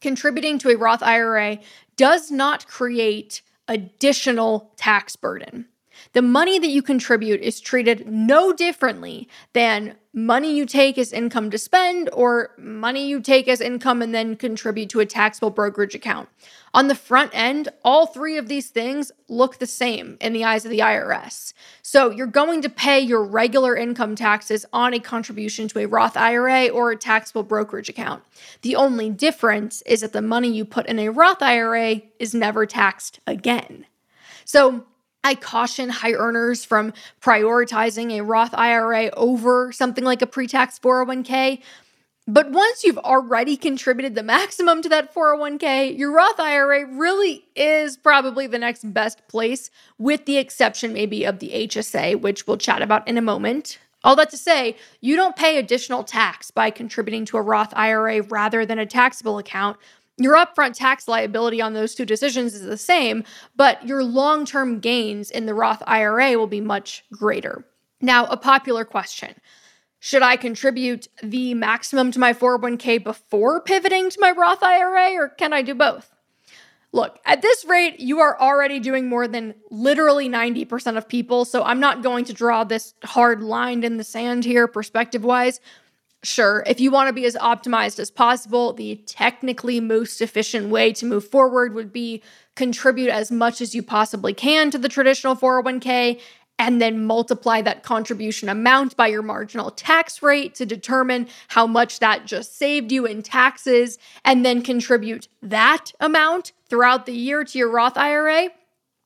Contributing 0.00 0.58
to 0.60 0.70
a 0.70 0.76
Roth 0.76 1.02
IRA 1.02 1.58
does 1.96 2.30
not 2.30 2.66
create 2.66 3.42
additional 3.68 4.72
tax 4.76 5.16
burden. 5.16 5.66
The 6.12 6.22
money 6.22 6.58
that 6.58 6.70
you 6.70 6.82
contribute 6.82 7.40
is 7.40 7.60
treated 7.60 8.06
no 8.06 8.52
differently 8.52 9.28
than 9.52 9.96
money 10.12 10.56
you 10.56 10.64
take 10.64 10.96
as 10.96 11.12
income 11.12 11.50
to 11.50 11.58
spend 11.58 12.08
or 12.12 12.52
money 12.56 13.06
you 13.06 13.20
take 13.20 13.46
as 13.48 13.60
income 13.60 14.00
and 14.00 14.14
then 14.14 14.34
contribute 14.34 14.88
to 14.88 15.00
a 15.00 15.06
taxable 15.06 15.50
brokerage 15.50 15.94
account. 15.94 16.28
On 16.72 16.88
the 16.88 16.94
front 16.94 17.30
end, 17.34 17.68
all 17.84 18.06
three 18.06 18.38
of 18.38 18.48
these 18.48 18.70
things 18.70 19.12
look 19.28 19.58
the 19.58 19.66
same 19.66 20.16
in 20.20 20.32
the 20.32 20.44
eyes 20.44 20.64
of 20.64 20.70
the 20.70 20.78
IRS. 20.78 21.52
So 21.82 22.10
you're 22.10 22.26
going 22.26 22.62
to 22.62 22.68
pay 22.70 22.98
your 22.98 23.24
regular 23.24 23.76
income 23.76 24.16
taxes 24.16 24.64
on 24.72 24.94
a 24.94 25.00
contribution 25.00 25.68
to 25.68 25.80
a 25.80 25.86
Roth 25.86 26.16
IRA 26.16 26.68
or 26.68 26.90
a 26.90 26.96
taxable 26.96 27.42
brokerage 27.42 27.88
account. 27.90 28.22
The 28.62 28.76
only 28.76 29.10
difference 29.10 29.82
is 29.82 30.00
that 30.00 30.12
the 30.12 30.22
money 30.22 30.50
you 30.50 30.64
put 30.64 30.86
in 30.86 30.98
a 30.98 31.10
Roth 31.10 31.42
IRA 31.42 32.02
is 32.18 32.34
never 32.34 32.64
taxed 32.64 33.20
again. 33.26 33.86
So 34.44 34.86
I 35.26 35.34
caution 35.34 35.88
high 35.88 36.12
earners 36.12 36.64
from 36.64 36.92
prioritizing 37.20 38.12
a 38.12 38.22
Roth 38.22 38.54
IRA 38.54 39.10
over 39.16 39.72
something 39.72 40.04
like 40.04 40.22
a 40.22 40.26
pre 40.26 40.46
tax 40.46 40.78
401k. 40.78 41.60
But 42.28 42.52
once 42.52 42.84
you've 42.84 42.98
already 42.98 43.56
contributed 43.56 44.14
the 44.14 44.22
maximum 44.22 44.82
to 44.82 44.88
that 44.88 45.12
401k, 45.12 45.98
your 45.98 46.12
Roth 46.12 46.38
IRA 46.38 46.86
really 46.86 47.44
is 47.56 47.96
probably 47.96 48.46
the 48.46 48.60
next 48.60 48.92
best 48.94 49.26
place, 49.26 49.68
with 49.98 50.26
the 50.26 50.36
exception 50.36 50.92
maybe 50.92 51.24
of 51.24 51.40
the 51.40 51.50
HSA, 51.50 52.20
which 52.20 52.46
we'll 52.46 52.56
chat 52.56 52.80
about 52.80 53.08
in 53.08 53.18
a 53.18 53.22
moment. 53.22 53.80
All 54.04 54.14
that 54.14 54.30
to 54.30 54.36
say, 54.36 54.76
you 55.00 55.16
don't 55.16 55.34
pay 55.34 55.58
additional 55.58 56.04
tax 56.04 56.52
by 56.52 56.70
contributing 56.70 57.24
to 57.24 57.36
a 57.36 57.42
Roth 57.42 57.74
IRA 57.74 58.22
rather 58.22 58.64
than 58.64 58.78
a 58.78 58.86
taxable 58.86 59.38
account. 59.38 59.76
Your 60.18 60.34
upfront 60.36 60.74
tax 60.74 61.08
liability 61.08 61.60
on 61.60 61.74
those 61.74 61.94
two 61.94 62.06
decisions 62.06 62.54
is 62.54 62.62
the 62.62 62.78
same, 62.78 63.24
but 63.54 63.86
your 63.86 64.02
long 64.02 64.46
term 64.46 64.80
gains 64.80 65.30
in 65.30 65.46
the 65.46 65.54
Roth 65.54 65.82
IRA 65.86 66.38
will 66.38 66.46
be 66.46 66.60
much 66.60 67.04
greater. 67.12 67.66
Now, 68.00 68.26
a 68.26 68.36
popular 68.36 68.84
question 68.84 69.34
should 69.98 70.22
I 70.22 70.36
contribute 70.36 71.08
the 71.22 71.54
maximum 71.54 72.12
to 72.12 72.18
my 72.18 72.32
401k 72.32 73.02
before 73.02 73.60
pivoting 73.60 74.10
to 74.10 74.20
my 74.20 74.30
Roth 74.30 74.62
IRA, 74.62 75.14
or 75.14 75.28
can 75.28 75.52
I 75.52 75.62
do 75.62 75.74
both? 75.74 76.12
Look, 76.92 77.18
at 77.26 77.42
this 77.42 77.64
rate, 77.64 78.00
you 78.00 78.20
are 78.20 78.40
already 78.40 78.78
doing 78.78 79.08
more 79.08 79.26
than 79.26 79.54
literally 79.70 80.28
90% 80.28 80.96
of 80.96 81.08
people, 81.08 81.44
so 81.44 81.62
I'm 81.62 81.80
not 81.80 82.02
going 82.02 82.24
to 82.26 82.32
draw 82.32 82.64
this 82.64 82.94
hard 83.04 83.42
line 83.42 83.84
in 83.84 83.96
the 83.96 84.04
sand 84.04 84.44
here, 84.44 84.66
perspective 84.66 85.24
wise. 85.24 85.60
Sure, 86.26 86.64
if 86.66 86.80
you 86.80 86.90
want 86.90 87.06
to 87.06 87.12
be 87.12 87.24
as 87.24 87.36
optimized 87.36 88.00
as 88.00 88.10
possible, 88.10 88.72
the 88.72 88.96
technically 89.06 89.78
most 89.78 90.20
efficient 90.20 90.70
way 90.70 90.92
to 90.92 91.06
move 91.06 91.28
forward 91.28 91.72
would 91.72 91.92
be 91.92 92.20
contribute 92.56 93.10
as 93.10 93.30
much 93.30 93.60
as 93.60 93.76
you 93.76 93.82
possibly 93.82 94.34
can 94.34 94.72
to 94.72 94.76
the 94.76 94.88
traditional 94.88 95.36
401k 95.36 96.20
and 96.58 96.82
then 96.82 97.06
multiply 97.06 97.62
that 97.62 97.84
contribution 97.84 98.48
amount 98.48 98.96
by 98.96 99.06
your 99.06 99.22
marginal 99.22 99.70
tax 99.70 100.20
rate 100.20 100.56
to 100.56 100.66
determine 100.66 101.28
how 101.46 101.64
much 101.64 102.00
that 102.00 102.26
just 102.26 102.58
saved 102.58 102.90
you 102.90 103.06
in 103.06 103.22
taxes, 103.22 103.96
and 104.24 104.44
then 104.44 104.62
contribute 104.62 105.28
that 105.42 105.92
amount 106.00 106.50
throughout 106.68 107.06
the 107.06 107.12
year 107.12 107.44
to 107.44 107.56
your 107.56 107.70
Roth 107.70 107.96
IRA. 107.96 108.48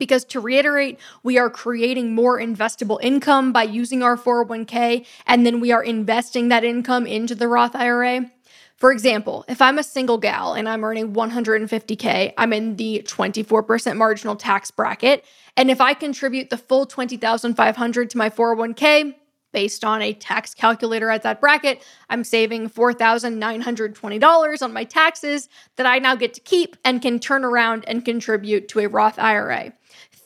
Because 0.01 0.25
to 0.25 0.41
reiterate, 0.41 0.99
we 1.23 1.39
are 1.39 1.51
creating 1.51 2.15
more 2.15 2.41
investable 2.41 2.99
income 3.03 3.53
by 3.53 3.63
using 3.63 4.03
our 4.03 4.17
401k, 4.17 5.07
and 5.27 5.47
then 5.47 5.61
we 5.61 5.71
are 5.71 5.85
investing 5.85 6.49
that 6.49 6.65
income 6.65 7.07
into 7.07 7.37
the 7.37 7.47
Roth 7.47 7.77
IRA. 7.77 8.29
For 8.77 8.91
example, 8.91 9.45
if 9.47 9.61
I'm 9.61 9.79
a 9.79 9.83
single 9.83 10.17
gal 10.17 10.55
and 10.55 10.67
I'm 10.67 10.85
earning 10.85 11.13
150K, 11.13 12.33
I'm 12.39 12.55
in 12.55 12.77
the 12.77 13.03
24% 13.07 13.97
marginal 13.99 14.37
tax 14.37 14.71
bracket. 14.71 15.23
And 15.55 15.71
if 15.71 15.83
I 15.83 15.93
contribute 15.93 16.49
the 16.49 16.57
full 16.57 16.87
20,500 16.87 18.11
to 18.11 18.19
my 18.19 18.31
401k, 18.31 19.15
based 19.53 19.85
on 19.85 20.01
a 20.01 20.15
tax 20.15 20.55
calculator 20.55 21.11
at 21.11 21.23
that 21.25 21.41
bracket, 21.41 21.85
I'm 22.09 22.25
saving 22.25 22.71
$4,920 22.71 24.63
on 24.63 24.73
my 24.73 24.85
taxes 24.85 25.49
that 25.77 25.87
I 25.87 25.99
now 25.99 26.15
get 26.15 26.33
to 26.35 26.41
keep 26.41 26.77
and 26.85 27.03
can 27.03 27.19
turn 27.19 27.45
around 27.45 27.85
and 27.87 28.03
contribute 28.05 28.69
to 28.69 28.81
a 28.81 28.89
Roth 28.89 29.19
IRA. 29.19 29.75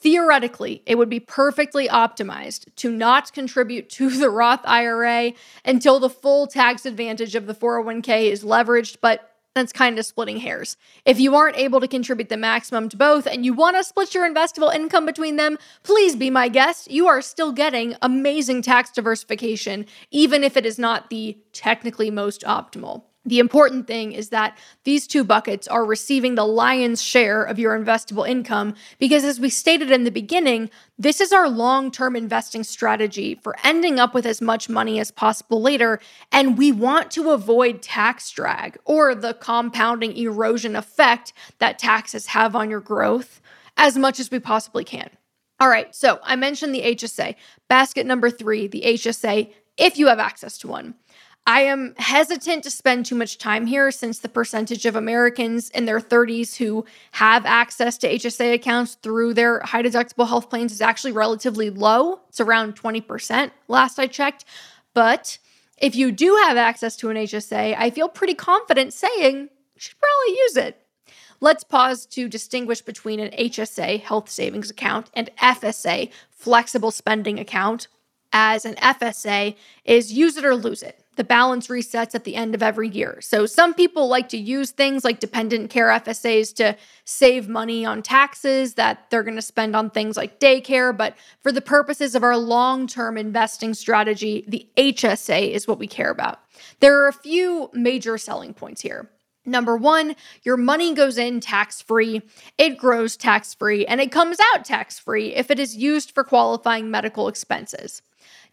Theoretically, 0.05 0.83
it 0.85 0.99
would 0.99 1.09
be 1.09 1.19
perfectly 1.19 1.89
optimized 1.89 2.67
to 2.77 2.93
not 2.93 3.33
contribute 3.33 3.89
to 3.89 4.11
the 4.11 4.29
Roth 4.29 4.61
IRA 4.65 5.33
until 5.65 5.99
the 5.99 6.11
full 6.11 6.47
tax 6.47 6.85
advantage 6.85 7.35
of 7.35 7.47
the 7.47 7.55
401k 7.55 8.31
is 8.31 8.45
leveraged, 8.45 8.99
but 9.01 9.31
that's 9.55 9.73
kind 9.73 9.99
of 9.99 10.05
splitting 10.05 10.41
hairs. 10.41 10.77
If 11.07 11.19
you 11.19 11.35
aren't 11.35 11.57
able 11.57 11.81
to 11.81 11.89
contribute 11.89 12.29
the 12.29 12.37
maximum 12.37 12.91
to 12.91 12.99
both 12.99 13.27
and 13.27 13.47
you 13.47 13.55
want 13.55 13.79
to 13.79 13.83
split 13.83 14.15
your 14.15 14.31
investable 14.31 14.75
income 14.75 15.07
between 15.07 15.37
them, 15.37 15.57
please 15.85 16.17
be 16.17 16.29
my 16.29 16.49
guest. 16.49 16.91
You 16.91 17.09
are 17.09 17.23
still 17.23 17.53
getting 17.53 17.97
amazing 18.03 18.61
tax 18.61 18.91
diversification, 18.91 19.87
even 20.11 20.45
if 20.45 20.59
it 20.59 20.67
is 20.67 20.79
not 20.79 21.09
the 21.09 21.39
technically 21.55 22.11
most 22.11 22.43
optimal. 22.43 23.05
The 23.27 23.39
important 23.39 23.87
thing 23.87 24.13
is 24.13 24.29
that 24.29 24.59
these 24.85 25.07
two 25.07 25.25
buckets 25.25 25.67
are 25.67 25.85
receiving 25.85 26.35
the 26.35 26.45
lion's 26.45 27.03
share 27.03 27.43
of 27.43 27.59
your 27.59 27.79
investable 27.79 28.29
income 28.29 28.75
because, 28.99 29.25
as 29.25 29.41
we 29.41 29.49
stated 29.49 29.91
in 29.91 30.05
the 30.05 30.11
beginning, 30.11 30.69
this 30.99 31.23
is 31.23 31.33
our 31.33 31.49
long 31.49 31.91
term 31.91 32.17
investing 32.17 32.63
strategy 32.65 33.35
for 33.43 33.57
ending 33.65 33.99
up 33.99 34.13
with 34.13 34.27
as 34.27 34.43
much 34.43 34.69
money 34.69 35.01
as 35.01 35.11
possible 35.11 35.63
later. 35.63 36.01
And 36.33 36.59
we 36.59 36.71
want 36.71 37.11
to 37.13 37.31
avoid 37.31 37.81
tax 37.81 38.31
drag 38.31 38.77
or 38.85 39.15
the 39.15 39.33
compounding 39.35 40.17
erosion 40.17 40.77
effect 40.77 41.33
that 41.59 41.79
taxes 41.79 42.27
have 42.27 42.55
on 42.55 42.69
your 42.69 42.81
growth 42.81 43.41
as 43.79 43.97
much 43.97 44.21
as 44.21 44.31
we 44.31 44.39
possibly 44.39 44.85
can. 44.85 45.09
All 45.61 45.69
right, 45.69 45.95
so 45.95 46.21
I 46.23 46.37
mentioned 46.37 46.75
the 46.75 46.83
HSA. 46.83 47.37
Basket 47.69 48.07
number 48.07 48.29
three, 48.29 48.67
the 48.67 48.83
HSA, 48.85 49.51
if 49.79 49.97
you 49.97 50.09
have 50.09 50.19
access 50.19 50.59
to 50.59 50.69
one. 50.69 50.95
I 51.47 51.61
am 51.61 51.95
hesitant 51.99 52.65
to 52.65 52.71
spend 52.71 53.05
too 53.05 53.15
much 53.15 53.37
time 53.37 53.67
here 53.67 53.91
since 53.91 54.19
the 54.19 54.31
percentage 54.31 54.87
of 54.87 54.97
Americans 54.97 55.69
in 55.71 55.85
their 55.85 56.01
30s 56.01 56.57
who 56.57 56.87
have 57.13 57.45
access 57.45 57.99
to 57.99 58.09
HSA 58.11 58.55
accounts 58.55 58.95
through 59.03 59.35
their 59.35 59.61
high 59.61 59.83
deductible 59.83 60.27
health 60.27 60.49
plans 60.49 60.73
is 60.73 60.81
actually 60.81 61.13
relatively 61.13 61.69
low. 61.69 62.21
It's 62.31 62.41
around 62.41 62.81
20% 62.81 63.51
last 63.69 63.99
I 63.99 64.07
checked. 64.07 64.47
But 64.95 65.37
if 65.77 65.95
you 65.95 66.13
do 66.13 66.35
have 66.47 66.57
access 66.57 66.97
to 66.97 67.11
an 67.11 67.19
HSA, 67.19 67.77
I 67.77 67.91
feel 67.91 68.09
pretty 68.09 68.35
confident 68.35 68.95
saying 68.95 69.37
you 69.43 69.49
should 69.77 69.97
probably 69.99 70.39
use 70.45 70.57
it. 70.57 70.81
Let's 71.41 71.63
pause 71.63 72.07
to 72.07 72.27
distinguish 72.27 72.81
between 72.81 73.21
an 73.21 73.33
HSA, 73.33 74.01
health 74.01 74.31
savings 74.31 74.71
account, 74.71 75.11
and 75.13 75.31
FSA, 75.43 76.11
flexible 76.31 76.91
spending 76.91 77.39
account. 77.39 77.89
As 78.33 78.65
an 78.65 78.77
FSA 78.77 79.57
is 79.85 80.13
use 80.13 80.39
it 80.39 80.45
or 80.45 80.57
lose 80.57 80.83
it 80.83 81.04
the 81.17 81.25
balance 81.25 81.69
resets 81.69 82.15
at 82.15 82.25
the 82.25 82.35
end 82.37 82.55
of 82.55 82.63
every 82.63 82.89
year. 82.89 83.19
So 83.21 83.47
some 83.47 83.75
people 83.75 84.09
like 84.09 84.29
to 84.31 84.37
use 84.37 84.71
things 84.71 85.05
like 85.05 85.21
dependent 85.21 85.71
care 85.71 85.89
FSAs 85.89 86.55
to 86.57 86.77
save 87.05 87.49
money 87.49 87.85
on 87.85 88.03
taxes 88.03 88.75
that 88.75 89.11
they're 89.11 89.23
going 89.23 89.37
to 89.37 89.43
spend 89.43 89.77
on 89.77 89.91
things 89.91 90.17
like 90.17 90.41
daycare, 90.41 90.97
but 90.97 91.17
for 91.43 91.53
the 91.53 91.61
purposes 91.61 92.15
of 92.15 92.23
our 92.23 92.37
long-term 92.37 93.17
investing 93.17 93.75
strategy, 93.75 94.45
the 94.49 94.67
HSA 94.77 95.51
is 95.51 95.69
what 95.69 95.79
we 95.79 95.87
care 95.87 96.11
about. 96.11 96.41
There 96.81 97.03
are 97.03 97.09
a 97.09 97.13
few 97.13 97.71
major 97.73 98.19
selling 98.19 98.55
points 98.55 98.81
here. 98.81 99.11
Number 99.47 99.77
one, 99.77 100.17
your 100.43 100.57
money 100.57 100.95
goes 100.95 101.19
in 101.19 101.41
tax 101.41 101.83
free, 101.83 102.23
it 102.57 102.79
grows 102.79 103.15
tax 103.17 103.53
free, 103.53 103.85
and 103.85 104.01
it 104.01 104.11
comes 104.11 104.39
out 104.55 104.65
tax 104.65 104.99
free 104.99 105.35
if 105.35 105.51
it 105.51 105.59
is 105.59 105.77
used 105.77 106.13
for 106.13 106.25
qualifying 106.25 106.91
medical 106.91 107.29
expenses. 107.29 108.01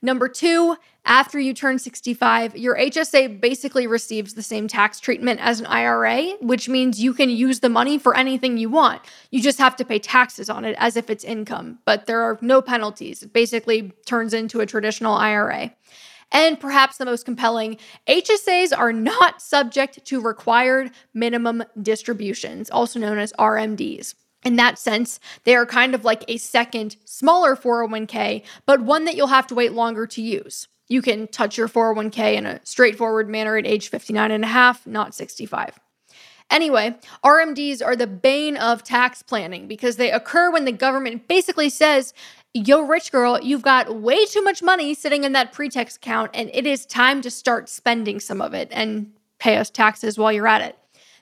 Number 0.02 0.28
two, 0.28 0.78
after 1.06 1.40
you 1.40 1.54
turn 1.54 1.78
65, 1.78 2.58
your 2.58 2.76
HSA 2.76 3.40
basically 3.40 3.86
receives 3.86 4.34
the 4.34 4.42
same 4.42 4.68
tax 4.68 5.00
treatment 5.00 5.40
as 5.40 5.60
an 5.60 5.68
IRA, 5.68 6.34
which 6.42 6.68
means 6.68 7.02
you 7.02 7.14
can 7.14 7.30
use 7.30 7.60
the 7.60 7.70
money 7.70 8.00
for 8.00 8.16
anything 8.16 8.58
you 8.58 8.70
want. 8.70 9.02
You 9.30 9.42
just 9.42 9.60
have 9.60 9.76
to 9.78 9.86
pay 9.86 10.00
taxes 10.00 10.50
on 10.50 10.66
it 10.66 10.76
as 10.80 10.98
if 10.98 11.10
it's 11.10 11.24
income, 11.24 11.80
but 11.86 12.08
there 12.08 12.22
are 12.22 12.40
no 12.42 12.62
penalties. 12.62 13.22
It 13.24 13.34
basically 13.34 13.94
turns 14.06 14.34
into 14.34 14.60
a 14.60 14.66
traditional 14.66 15.14
IRA. 15.14 15.74
And 16.32 16.60
perhaps 16.60 16.98
the 16.98 17.06
most 17.06 17.26
compelling, 17.26 17.78
HSAs 18.08 18.76
are 18.76 18.94
not 18.94 19.42
subject 19.42 20.06
to 20.06 20.22
required 20.22 20.92
minimum 21.14 21.64
distributions, 21.82 22.70
also 22.70 23.00
known 23.00 23.18
as 23.18 23.34
RMDs. 23.34 24.16
In 24.44 24.56
that 24.56 24.80
sense, 24.80 25.20
they 25.44 25.56
are 25.56 25.66
kind 25.66 25.94
of 25.94 26.04
like 26.04 26.24
a 26.28 26.38
second, 26.38 26.98
smaller 27.06 27.56
401k, 27.56 28.44
but 28.66 28.82
one 28.82 29.06
that 29.06 29.16
you'll 29.16 29.28
have 29.28 29.48
to 29.48 29.56
wait 29.56 29.74
longer 29.74 30.08
to 30.08 30.22
use. 30.22 30.68
You 30.88 31.02
can 31.02 31.28
touch 31.28 31.58
your 31.58 31.68
401k 31.68 32.36
in 32.36 32.46
a 32.46 32.60
straightforward 32.66 33.30
manner 33.30 33.56
at 33.56 33.68
age 33.68 33.90
59 33.90 34.32
and 34.32 34.44
a 34.44 34.48
half, 34.48 34.86
not 34.88 35.14
65. 35.14 35.80
Anyway, 36.50 36.94
RMDs 37.24 37.86
are 37.86 37.96
the 37.96 38.08
bane 38.08 38.58
of 38.58 38.84
tax 38.84 39.24
planning 39.24 39.68
because 39.68 39.96
they 39.96 40.12
occur 40.12 40.52
when 40.52 40.66
the 40.66 40.72
government 40.74 41.28
basically 41.30 41.70
says, 41.70 42.14
Yo, 42.54 42.82
rich 42.82 43.14
girl, 43.14 43.40
you've 43.42 43.62
got 43.62 43.96
way 43.96 44.26
too 44.26 44.42
much 44.44 44.62
money 44.62 44.94
sitting 44.94 45.24
in 45.24 45.32
that 45.32 45.54
pre-tax 45.54 45.96
account, 45.96 46.30
and 46.34 46.50
it 46.54 46.68
is 46.68 46.86
time 46.86 47.22
to 47.22 47.32
start 47.32 47.70
spending 47.70 48.20
some 48.20 48.42
of 48.42 48.54
it 48.54 48.68
and 48.72 49.14
pay 49.40 49.56
us 49.56 49.70
taxes 49.70 50.18
while 50.18 50.34
you're 50.34 50.48
at 50.48 50.62
it. 50.62 50.78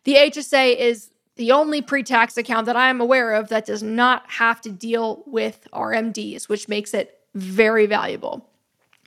The 0.06 0.16
HSA 0.16 0.78
is 0.78 1.12
the 1.40 1.52
only 1.54 1.82
pre 1.82 2.04
tax 2.04 2.38
account 2.38 2.66
that 2.66 2.76
I 2.76 2.90
am 2.90 3.00
aware 3.00 3.34
of 3.34 3.48
that 3.48 3.66
does 3.66 3.82
not 3.82 4.30
have 4.30 4.60
to 4.62 4.70
deal 4.70 5.24
with 5.26 5.70
RMDs, 5.72 6.50
which 6.50 6.68
makes 6.68 6.94
it 6.94 7.18
very 7.34 7.86
valuable. 7.86 8.46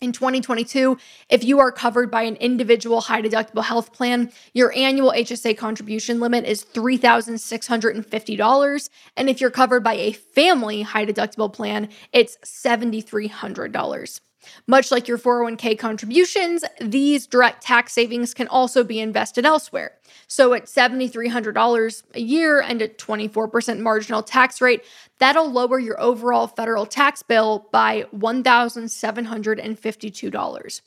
In 0.00 0.12
2022, 0.12 0.96
if 1.28 1.44
you 1.44 1.58
are 1.60 1.70
covered 1.70 2.10
by 2.10 2.22
an 2.22 2.36
individual 2.36 3.02
high 3.02 3.20
deductible 3.20 3.62
health 3.62 3.92
plan, 3.92 4.32
your 4.54 4.72
annual 4.74 5.12
HSA 5.12 5.58
contribution 5.58 6.20
limit 6.20 6.46
is 6.46 6.64
$3,650. 6.64 8.88
And 9.18 9.28
if 9.28 9.38
you're 9.38 9.50
covered 9.50 9.84
by 9.84 9.94
a 9.94 10.12
family 10.12 10.80
high 10.80 11.04
deductible 11.04 11.52
plan, 11.52 11.90
it's 12.14 12.38
$7,300. 12.38 14.20
Much 14.66 14.90
like 14.90 15.06
your 15.08 15.18
401k 15.18 15.78
contributions, 15.78 16.64
these 16.80 17.26
direct 17.26 17.62
tax 17.62 17.92
savings 17.92 18.32
can 18.34 18.48
also 18.48 18.84
be 18.84 19.00
invested 19.00 19.46
elsewhere. 19.46 19.92
So 20.26 20.52
at 20.54 20.64
$7,300 20.66 22.02
a 22.14 22.20
year 22.20 22.60
and 22.60 22.82
a 22.82 22.88
24% 22.88 23.80
marginal 23.80 24.22
tax 24.22 24.60
rate, 24.60 24.84
that'll 25.18 25.50
lower 25.50 25.78
your 25.78 25.98
overall 26.00 26.46
federal 26.46 26.86
tax 26.86 27.22
bill 27.22 27.68
by 27.72 28.04
$1,752. 28.14 30.80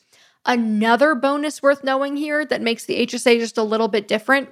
Another 0.48 1.14
bonus 1.14 1.62
worth 1.62 1.82
knowing 1.82 2.16
here 2.16 2.44
that 2.44 2.62
makes 2.62 2.84
the 2.84 3.04
HSA 3.06 3.40
just 3.40 3.58
a 3.58 3.62
little 3.62 3.88
bit 3.88 4.06
different 4.06 4.50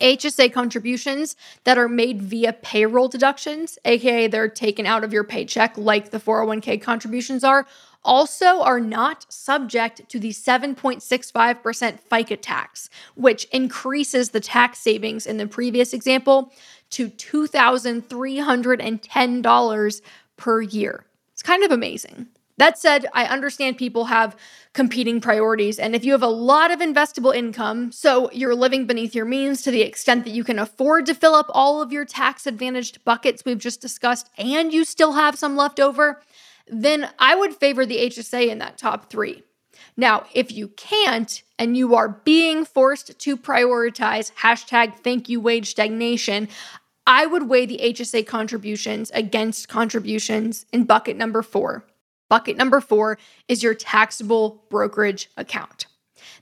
HSA 0.00 0.52
contributions 0.52 1.36
that 1.64 1.78
are 1.78 1.88
made 1.88 2.22
via 2.22 2.52
payroll 2.52 3.08
deductions, 3.08 3.78
aka 3.84 4.28
they're 4.28 4.48
taken 4.48 4.86
out 4.86 5.02
of 5.02 5.12
your 5.12 5.24
paycheck 5.24 5.76
like 5.76 6.10
the 6.10 6.20
401k 6.20 6.80
contributions 6.80 7.42
are, 7.42 7.66
also 8.04 8.62
are 8.62 8.80
not 8.80 9.32
subject 9.32 10.08
to 10.08 10.18
the 10.18 10.30
7.65% 10.30 11.98
FICA 12.10 12.38
tax, 12.40 12.90
which 13.14 13.44
increases 13.46 14.30
the 14.30 14.40
tax 14.40 14.78
savings 14.78 15.26
in 15.26 15.36
the 15.36 15.46
previous 15.46 15.92
example 15.92 16.50
to 16.90 17.10
$2,310 17.10 20.02
per 20.36 20.62
year. 20.62 21.04
It's 21.32 21.42
kind 21.42 21.64
of 21.64 21.70
amazing. 21.70 22.28
That 22.58 22.76
said, 22.76 23.06
I 23.14 23.24
understand 23.26 23.78
people 23.78 24.06
have 24.06 24.36
competing 24.72 25.20
priorities. 25.20 25.78
And 25.78 25.94
if 25.94 26.04
you 26.04 26.10
have 26.10 26.24
a 26.24 26.28
lot 26.28 26.72
of 26.72 26.80
investable 26.80 27.34
income, 27.34 27.92
so 27.92 28.30
you're 28.32 28.54
living 28.54 28.84
beneath 28.84 29.14
your 29.14 29.24
means 29.24 29.62
to 29.62 29.70
the 29.70 29.82
extent 29.82 30.24
that 30.24 30.32
you 30.32 30.42
can 30.42 30.58
afford 30.58 31.06
to 31.06 31.14
fill 31.14 31.34
up 31.34 31.46
all 31.50 31.80
of 31.80 31.92
your 31.92 32.04
tax 32.04 32.48
advantaged 32.48 33.04
buckets 33.04 33.44
we've 33.44 33.58
just 33.58 33.80
discussed, 33.80 34.28
and 34.36 34.72
you 34.72 34.84
still 34.84 35.12
have 35.12 35.38
some 35.38 35.56
left 35.56 35.78
over, 35.78 36.20
then 36.70 37.08
I 37.18 37.34
would 37.34 37.54
favor 37.54 37.84
the 37.84 37.98
HSA 37.98 38.48
in 38.48 38.58
that 38.58 38.78
top 38.78 39.10
three. 39.10 39.42
Now, 39.96 40.26
if 40.32 40.52
you 40.52 40.68
can't 40.68 41.42
and 41.58 41.76
you 41.76 41.94
are 41.94 42.08
being 42.08 42.64
forced 42.64 43.18
to 43.18 43.36
prioritize 43.36 44.32
hashtag 44.34 44.96
thank 44.96 45.28
you 45.28 45.40
wage 45.40 45.70
stagnation, 45.70 46.48
I 47.06 47.26
would 47.26 47.48
weigh 47.48 47.66
the 47.66 47.80
HSA 47.82 48.26
contributions 48.26 49.10
against 49.12 49.68
contributions 49.68 50.66
in 50.72 50.84
bucket 50.84 51.16
number 51.16 51.42
four. 51.42 51.84
Bucket 52.28 52.56
number 52.56 52.80
four 52.80 53.18
is 53.48 53.62
your 53.62 53.74
taxable 53.74 54.62
brokerage 54.68 55.30
account. 55.36 55.86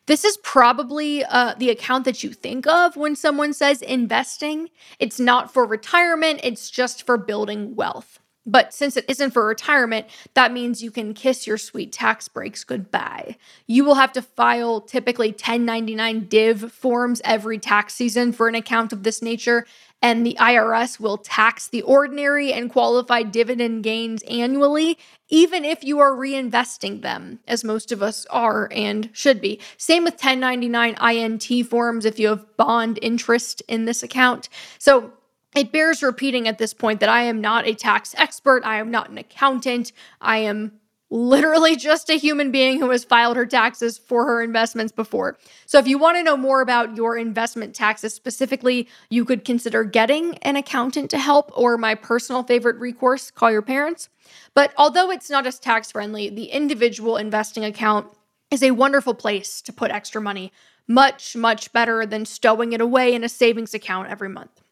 This 0.06 0.24
is 0.24 0.36
probably 0.38 1.24
uh, 1.24 1.54
the 1.58 1.70
account 1.70 2.04
that 2.04 2.22
you 2.22 2.32
think 2.32 2.66
of 2.66 2.96
when 2.96 3.16
someone 3.16 3.52
says 3.52 3.82
investing. 3.82 4.70
It's 4.98 5.18
not 5.18 5.52
for 5.52 5.64
retirement, 5.64 6.40
it's 6.42 6.70
just 6.70 7.04
for 7.04 7.16
building 7.16 7.74
wealth. 7.74 8.20
But 8.46 8.72
since 8.72 8.96
it 8.96 9.04
isn't 9.08 9.32
for 9.32 9.44
retirement, 9.44 10.06
that 10.34 10.52
means 10.52 10.82
you 10.82 10.92
can 10.92 11.14
kiss 11.14 11.46
your 11.46 11.58
sweet 11.58 11.90
tax 11.90 12.28
breaks 12.28 12.62
goodbye. 12.62 13.36
You 13.66 13.84
will 13.84 13.96
have 13.96 14.12
to 14.12 14.22
file 14.22 14.80
typically 14.80 15.30
1099 15.30 16.26
div 16.28 16.72
forms 16.72 17.20
every 17.24 17.58
tax 17.58 17.94
season 17.94 18.32
for 18.32 18.46
an 18.46 18.54
account 18.54 18.92
of 18.92 19.02
this 19.02 19.20
nature, 19.20 19.66
and 20.00 20.24
the 20.24 20.36
IRS 20.38 21.00
will 21.00 21.18
tax 21.18 21.66
the 21.66 21.82
ordinary 21.82 22.52
and 22.52 22.70
qualified 22.70 23.32
dividend 23.32 23.82
gains 23.82 24.22
annually, 24.24 24.96
even 25.28 25.64
if 25.64 25.82
you 25.82 25.98
are 25.98 26.12
reinvesting 26.12 27.02
them, 27.02 27.40
as 27.48 27.64
most 27.64 27.90
of 27.90 28.02
us 28.02 28.26
are 28.26 28.68
and 28.70 29.10
should 29.12 29.40
be. 29.40 29.58
Same 29.76 30.04
with 30.04 30.14
1099 30.14 30.94
INT 31.02 31.66
forms 31.66 32.04
if 32.04 32.18
you 32.20 32.28
have 32.28 32.56
bond 32.56 33.00
interest 33.02 33.62
in 33.66 33.86
this 33.86 34.04
account. 34.04 34.48
So 34.78 35.12
it 35.54 35.72
bears 35.72 36.02
repeating 36.02 36.48
at 36.48 36.58
this 36.58 36.74
point 36.74 37.00
that 37.00 37.08
I 37.08 37.22
am 37.22 37.40
not 37.40 37.66
a 37.66 37.74
tax 37.74 38.14
expert. 38.18 38.62
I 38.64 38.78
am 38.78 38.90
not 38.90 39.08
an 39.10 39.18
accountant. 39.18 39.92
I 40.20 40.38
am 40.38 40.72
literally 41.08 41.76
just 41.76 42.10
a 42.10 42.14
human 42.14 42.50
being 42.50 42.80
who 42.80 42.90
has 42.90 43.04
filed 43.04 43.36
her 43.36 43.46
taxes 43.46 43.96
for 43.96 44.26
her 44.26 44.42
investments 44.42 44.92
before. 44.92 45.38
So, 45.64 45.78
if 45.78 45.86
you 45.86 45.98
want 45.98 46.16
to 46.16 46.22
know 46.22 46.36
more 46.36 46.60
about 46.60 46.96
your 46.96 47.16
investment 47.16 47.74
taxes 47.74 48.12
specifically, 48.12 48.88
you 49.08 49.24
could 49.24 49.44
consider 49.44 49.84
getting 49.84 50.36
an 50.38 50.56
accountant 50.56 51.10
to 51.10 51.18
help, 51.18 51.50
or 51.56 51.78
my 51.78 51.94
personal 51.94 52.42
favorite 52.42 52.76
recourse, 52.76 53.30
call 53.30 53.50
your 53.50 53.62
parents. 53.62 54.08
But 54.54 54.72
although 54.76 55.10
it's 55.10 55.30
not 55.30 55.46
as 55.46 55.58
tax 55.58 55.92
friendly, 55.92 56.28
the 56.28 56.46
individual 56.46 57.16
investing 57.16 57.64
account 57.64 58.08
is 58.50 58.62
a 58.62 58.72
wonderful 58.72 59.14
place 59.14 59.60
to 59.62 59.72
put 59.72 59.90
extra 59.90 60.20
money, 60.20 60.52
much, 60.88 61.36
much 61.36 61.72
better 61.72 62.04
than 62.04 62.24
stowing 62.24 62.72
it 62.72 62.80
away 62.80 63.14
in 63.14 63.24
a 63.24 63.28
savings 63.28 63.74
account 63.74 64.08
every 64.08 64.28
month. 64.28 64.62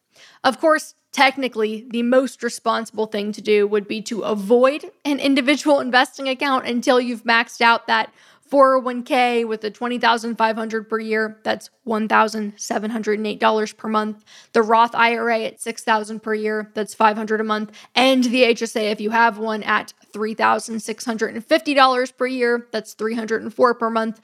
Of 0.43 0.59
course, 0.59 0.95
technically, 1.11 1.85
the 1.89 2.03
most 2.03 2.43
responsible 2.43 3.07
thing 3.07 3.31
to 3.31 3.41
do 3.41 3.67
would 3.67 3.87
be 3.87 4.01
to 4.03 4.21
avoid 4.21 4.91
an 5.03 5.19
individual 5.19 5.79
investing 5.79 6.27
account 6.27 6.67
until 6.67 6.99
you've 6.99 7.23
maxed 7.23 7.61
out 7.61 7.87
that 7.87 8.13
401k 8.51 9.47
with 9.47 9.61
the 9.61 9.71
20,500 9.71 10.89
per 10.89 10.99
year, 10.99 11.39
that's 11.43 11.71
$1,708 11.87 13.77
per 13.77 13.87
month. 13.87 14.23
The 14.53 14.61
Roth 14.61 14.93
IRA 14.93 15.45
at 15.45 15.61
6,000 15.61 16.19
per 16.21 16.35
year, 16.35 16.71
that's 16.75 16.93
500 16.93 17.41
a 17.41 17.43
month, 17.43 17.71
and 17.95 18.23
the 18.23 18.43
HSA 18.43 18.91
if 18.91 19.01
you 19.01 19.09
have 19.09 19.39
one 19.39 19.63
at 19.63 19.93
$3,650 20.13 22.17
per 22.17 22.27
year, 22.27 22.67
that's 22.71 22.93
304 22.93 23.73
per 23.73 23.89
month. 23.89 24.21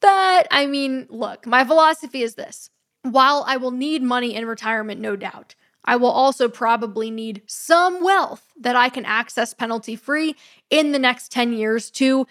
But 0.00 0.48
I 0.50 0.66
mean, 0.66 1.06
look, 1.10 1.46
my 1.46 1.64
philosophy 1.64 2.22
is 2.22 2.36
this. 2.36 2.70
While 3.02 3.44
I 3.46 3.56
will 3.56 3.70
need 3.70 4.02
money 4.02 4.34
in 4.34 4.46
retirement, 4.46 5.00
no 5.00 5.16
doubt, 5.16 5.54
I 5.84 5.96
will 5.96 6.10
also 6.10 6.48
probably 6.48 7.10
need 7.10 7.42
some 7.46 8.02
wealth 8.02 8.52
that 8.60 8.76
I 8.76 8.88
can 8.88 9.04
access 9.04 9.54
penalty 9.54 9.96
free 9.96 10.36
in 10.68 10.92
the 10.92 10.98
next 10.98 11.32
10 11.32 11.52
years 11.52 11.90
to 11.92 12.26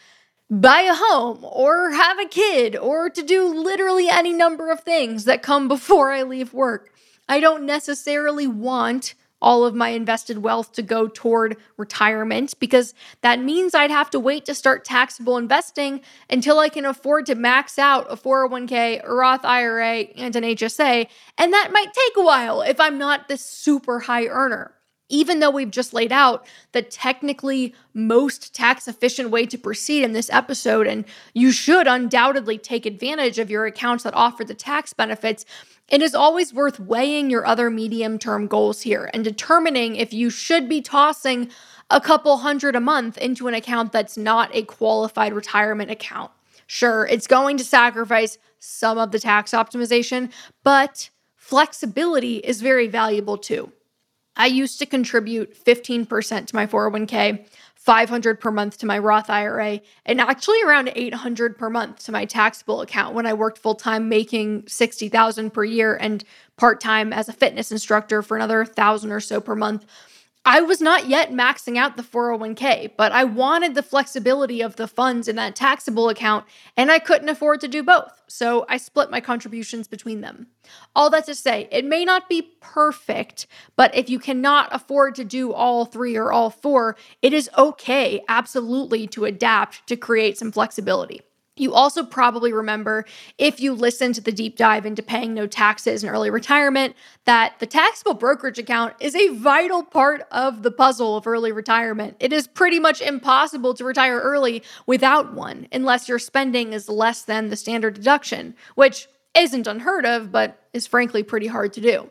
buy 0.49 0.81
a 0.81 0.93
home 0.93 1.39
or 1.41 1.91
have 1.91 2.19
a 2.19 2.27
kid 2.27 2.75
or 2.75 3.09
to 3.09 3.23
do 3.23 3.47
literally 3.47 4.09
any 4.09 4.31
number 4.31 4.71
of 4.71 4.81
things 4.81 5.25
that 5.25 5.41
come 5.41 5.67
before 5.77 6.11
I 6.11 6.23
leave 6.23 6.53
work. 6.53 6.93
I 7.27 7.39
don't 7.39 7.65
necessarily 7.65 8.47
want 8.47 9.15
all 9.41 9.65
of 9.65 9.75
my 9.75 9.89
invested 9.89 10.39
wealth 10.39 10.71
to 10.73 10.81
go 10.81 11.07
toward 11.07 11.57
retirement 11.77 12.53
because 12.59 12.93
that 13.21 13.39
means 13.41 13.75
I'd 13.75 13.91
have 13.91 14.09
to 14.11 14.19
wait 14.19 14.45
to 14.45 14.55
start 14.55 14.85
taxable 14.85 15.37
investing 15.37 16.01
until 16.29 16.59
I 16.59 16.69
can 16.69 16.85
afford 16.85 17.25
to 17.27 17.35
max 17.35 17.77
out 17.77 18.07
a 18.09 18.15
401k, 18.15 19.03
a 19.03 19.13
Roth 19.13 19.45
IRA, 19.45 20.07
and 20.15 20.35
an 20.35 20.43
HSA. 20.43 21.07
And 21.37 21.53
that 21.53 21.71
might 21.71 21.93
take 21.93 22.17
a 22.17 22.23
while 22.23 22.61
if 22.61 22.79
I'm 22.79 22.97
not 22.97 23.27
this 23.27 23.45
super 23.45 23.99
high 23.99 24.27
earner. 24.27 24.76
Even 25.09 25.39
though 25.39 25.49
we've 25.49 25.71
just 25.71 25.93
laid 25.93 26.11
out 26.11 26.45
the 26.73 26.81
technically 26.81 27.73
most 27.93 28.53
tax 28.53 28.87
efficient 28.87 29.29
way 29.29 29.45
to 29.45 29.57
proceed 29.57 30.03
in 30.03 30.11
this 30.11 30.29
episode, 30.31 30.85
and 30.85 31.05
you 31.33 31.51
should 31.51 31.87
undoubtedly 31.87 32.57
take 32.57 32.85
advantage 32.85 33.39
of 33.39 33.49
your 33.49 33.65
accounts 33.65 34.03
that 34.03 34.13
offer 34.13 34.43
the 34.43 34.53
tax 34.53 34.93
benefits, 34.93 35.45
it 35.87 36.01
is 36.01 36.13
always 36.13 36.53
worth 36.53 36.79
weighing 36.79 37.29
your 37.29 37.45
other 37.45 37.69
medium 37.69 38.19
term 38.19 38.47
goals 38.47 38.81
here 38.81 39.09
and 39.13 39.23
determining 39.23 39.95
if 39.95 40.11
you 40.11 40.29
should 40.29 40.67
be 40.67 40.81
tossing 40.81 41.49
a 41.89 42.01
couple 42.01 42.37
hundred 42.37 42.75
a 42.75 42.81
month 42.81 43.17
into 43.17 43.47
an 43.47 43.53
account 43.53 43.93
that's 43.93 44.17
not 44.17 44.53
a 44.53 44.63
qualified 44.63 45.31
retirement 45.31 45.89
account. 45.89 46.31
Sure, 46.65 47.07
it's 47.07 47.27
going 47.27 47.55
to 47.55 47.63
sacrifice 47.63 48.37
some 48.59 48.97
of 48.97 49.11
the 49.11 49.19
tax 49.19 49.51
optimization, 49.51 50.29
but 50.63 51.09
flexibility 51.35 52.37
is 52.37 52.61
very 52.61 52.87
valuable 52.87 53.37
too. 53.37 53.71
I 54.37 54.45
used 54.45 54.79
to 54.79 54.85
contribute 54.85 55.61
15% 55.65 56.47
to 56.47 56.55
my 56.55 56.65
401k 56.67 57.45
500 57.75 58.41
per 58.41 58.51
month 58.51 58.77
to 58.79 58.85
my 58.85 58.99
Roth 58.99 59.29
IRA 59.29 59.79
and 60.05 60.19
actually 60.19 60.61
around 60.61 60.91
800 60.93 61.57
per 61.57 61.69
month 61.69 62.03
to 62.03 62.11
my 62.11 62.25
taxable 62.25 62.81
account 62.81 63.15
when 63.15 63.25
I 63.25 63.33
worked 63.33 63.59
full 63.59 63.75
time 63.75 64.09
making 64.09 64.67
60,000 64.67 65.51
per 65.51 65.63
year 65.63 65.95
and 65.95 66.23
part 66.57 66.81
time 66.81 67.13
as 67.13 67.29
a 67.29 67.33
fitness 67.33 67.71
instructor 67.71 68.21
for 68.21 68.35
another 68.35 68.57
1000 68.57 69.11
or 69.11 69.21
so 69.21 69.39
per 69.39 69.55
month. 69.55 69.85
I 70.45 70.61
was 70.61 70.79
not 70.79 71.09
yet 71.09 71.31
maxing 71.31 71.77
out 71.77 71.97
the 71.97 72.03
401k, 72.03 72.91
but 72.97 73.11
I 73.11 73.25
wanted 73.25 73.75
the 73.75 73.83
flexibility 73.83 74.61
of 74.61 74.77
the 74.77 74.87
funds 74.87 75.27
in 75.27 75.35
that 75.35 75.57
taxable 75.57 76.07
account, 76.07 76.45
and 76.77 76.89
I 76.89 76.99
couldn't 76.99 77.27
afford 77.27 77.59
to 77.61 77.67
do 77.67 77.83
both. 77.83 78.21
So 78.27 78.65
I 78.69 78.77
split 78.77 79.11
my 79.11 79.19
contributions 79.19 79.89
between 79.89 80.21
them. 80.21 80.47
All 80.95 81.09
that 81.09 81.25
to 81.25 81.35
say, 81.35 81.67
it 81.69 81.83
may 81.83 82.05
not 82.05 82.29
be 82.29 82.53
perfect, 82.61 83.47
but 83.75 83.93
if 83.93 84.09
you 84.09 84.19
cannot 84.19 84.69
afford 84.71 85.15
to 85.15 85.25
do 85.25 85.51
all 85.51 85.83
three 85.83 86.15
or 86.15 86.31
all 86.31 86.49
four, 86.49 86.95
it 87.21 87.33
is 87.33 87.49
okay, 87.57 88.21
absolutely, 88.29 89.05
to 89.07 89.25
adapt 89.25 89.85
to 89.87 89.97
create 89.97 90.37
some 90.37 90.53
flexibility. 90.53 91.21
You 91.59 91.73
also 91.73 92.03
probably 92.03 92.53
remember, 92.53 93.05
if 93.37 93.59
you 93.59 93.73
listen 93.73 94.13
to 94.13 94.21
the 94.21 94.31
deep 94.31 94.55
dive 94.55 94.85
into 94.85 95.03
paying 95.03 95.33
no 95.33 95.47
taxes 95.47 96.03
and 96.03 96.11
early 96.11 96.29
retirement, 96.29 96.95
that 97.25 97.59
the 97.59 97.65
taxable 97.65 98.13
brokerage 98.13 98.59
account 98.59 98.93
is 98.99 99.15
a 99.15 99.29
vital 99.29 99.83
part 99.83 100.27
of 100.31 100.63
the 100.63 100.71
puzzle 100.71 101.17
of 101.17 101.27
early 101.27 101.51
retirement. 101.51 102.15
It 102.19 102.31
is 102.31 102.47
pretty 102.47 102.79
much 102.79 103.01
impossible 103.01 103.73
to 103.75 103.83
retire 103.83 104.19
early 104.19 104.63
without 104.85 105.33
one, 105.33 105.67
unless 105.71 106.07
your 106.07 106.19
spending 106.19 106.73
is 106.73 106.89
less 106.89 107.23
than 107.23 107.49
the 107.49 107.55
standard 107.55 107.95
deduction, 107.95 108.55
which 108.75 109.07
isn't 109.35 109.67
unheard 109.67 110.05
of, 110.05 110.31
but 110.31 110.63
is 110.73 110.87
frankly 110.87 111.23
pretty 111.23 111.47
hard 111.47 111.73
to 111.73 111.81
do. 111.81 112.09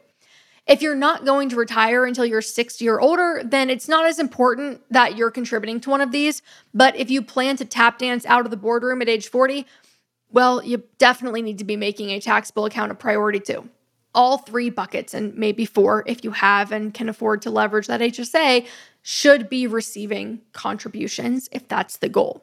If 0.66 0.82
you're 0.82 0.96
not 0.96 1.24
going 1.24 1.48
to 1.50 1.56
retire 1.56 2.04
until 2.04 2.26
you're 2.26 2.42
60 2.42 2.88
or 2.88 3.00
older, 3.00 3.40
then 3.44 3.70
it's 3.70 3.86
not 3.86 4.04
as 4.04 4.18
important 4.18 4.82
that 4.90 5.16
you're 5.16 5.30
contributing 5.30 5.78
to 5.80 5.90
one 5.90 6.00
of 6.00 6.10
these. 6.10 6.42
But 6.74 6.96
if 6.96 7.08
you 7.08 7.22
plan 7.22 7.56
to 7.58 7.64
tap 7.64 7.98
dance 7.98 8.26
out 8.26 8.44
of 8.44 8.50
the 8.50 8.56
boardroom 8.56 9.00
at 9.00 9.08
age 9.08 9.28
40, 9.28 9.64
well, 10.32 10.62
you 10.64 10.82
definitely 10.98 11.40
need 11.40 11.58
to 11.58 11.64
be 11.64 11.76
making 11.76 12.10
a 12.10 12.20
taxable 12.20 12.64
account 12.64 12.90
a 12.90 12.96
priority 12.96 13.38
too. 13.38 13.68
All 14.12 14.38
three 14.38 14.70
buckets, 14.70 15.14
and 15.14 15.36
maybe 15.36 15.66
four 15.66 16.02
if 16.06 16.24
you 16.24 16.32
have 16.32 16.72
and 16.72 16.92
can 16.92 17.08
afford 17.08 17.42
to 17.42 17.50
leverage 17.50 17.86
that 17.86 18.00
HSA, 18.00 18.66
should 19.02 19.48
be 19.48 19.68
receiving 19.68 20.40
contributions 20.52 21.48
if 21.52 21.68
that's 21.68 21.98
the 21.98 22.08
goal. 22.08 22.42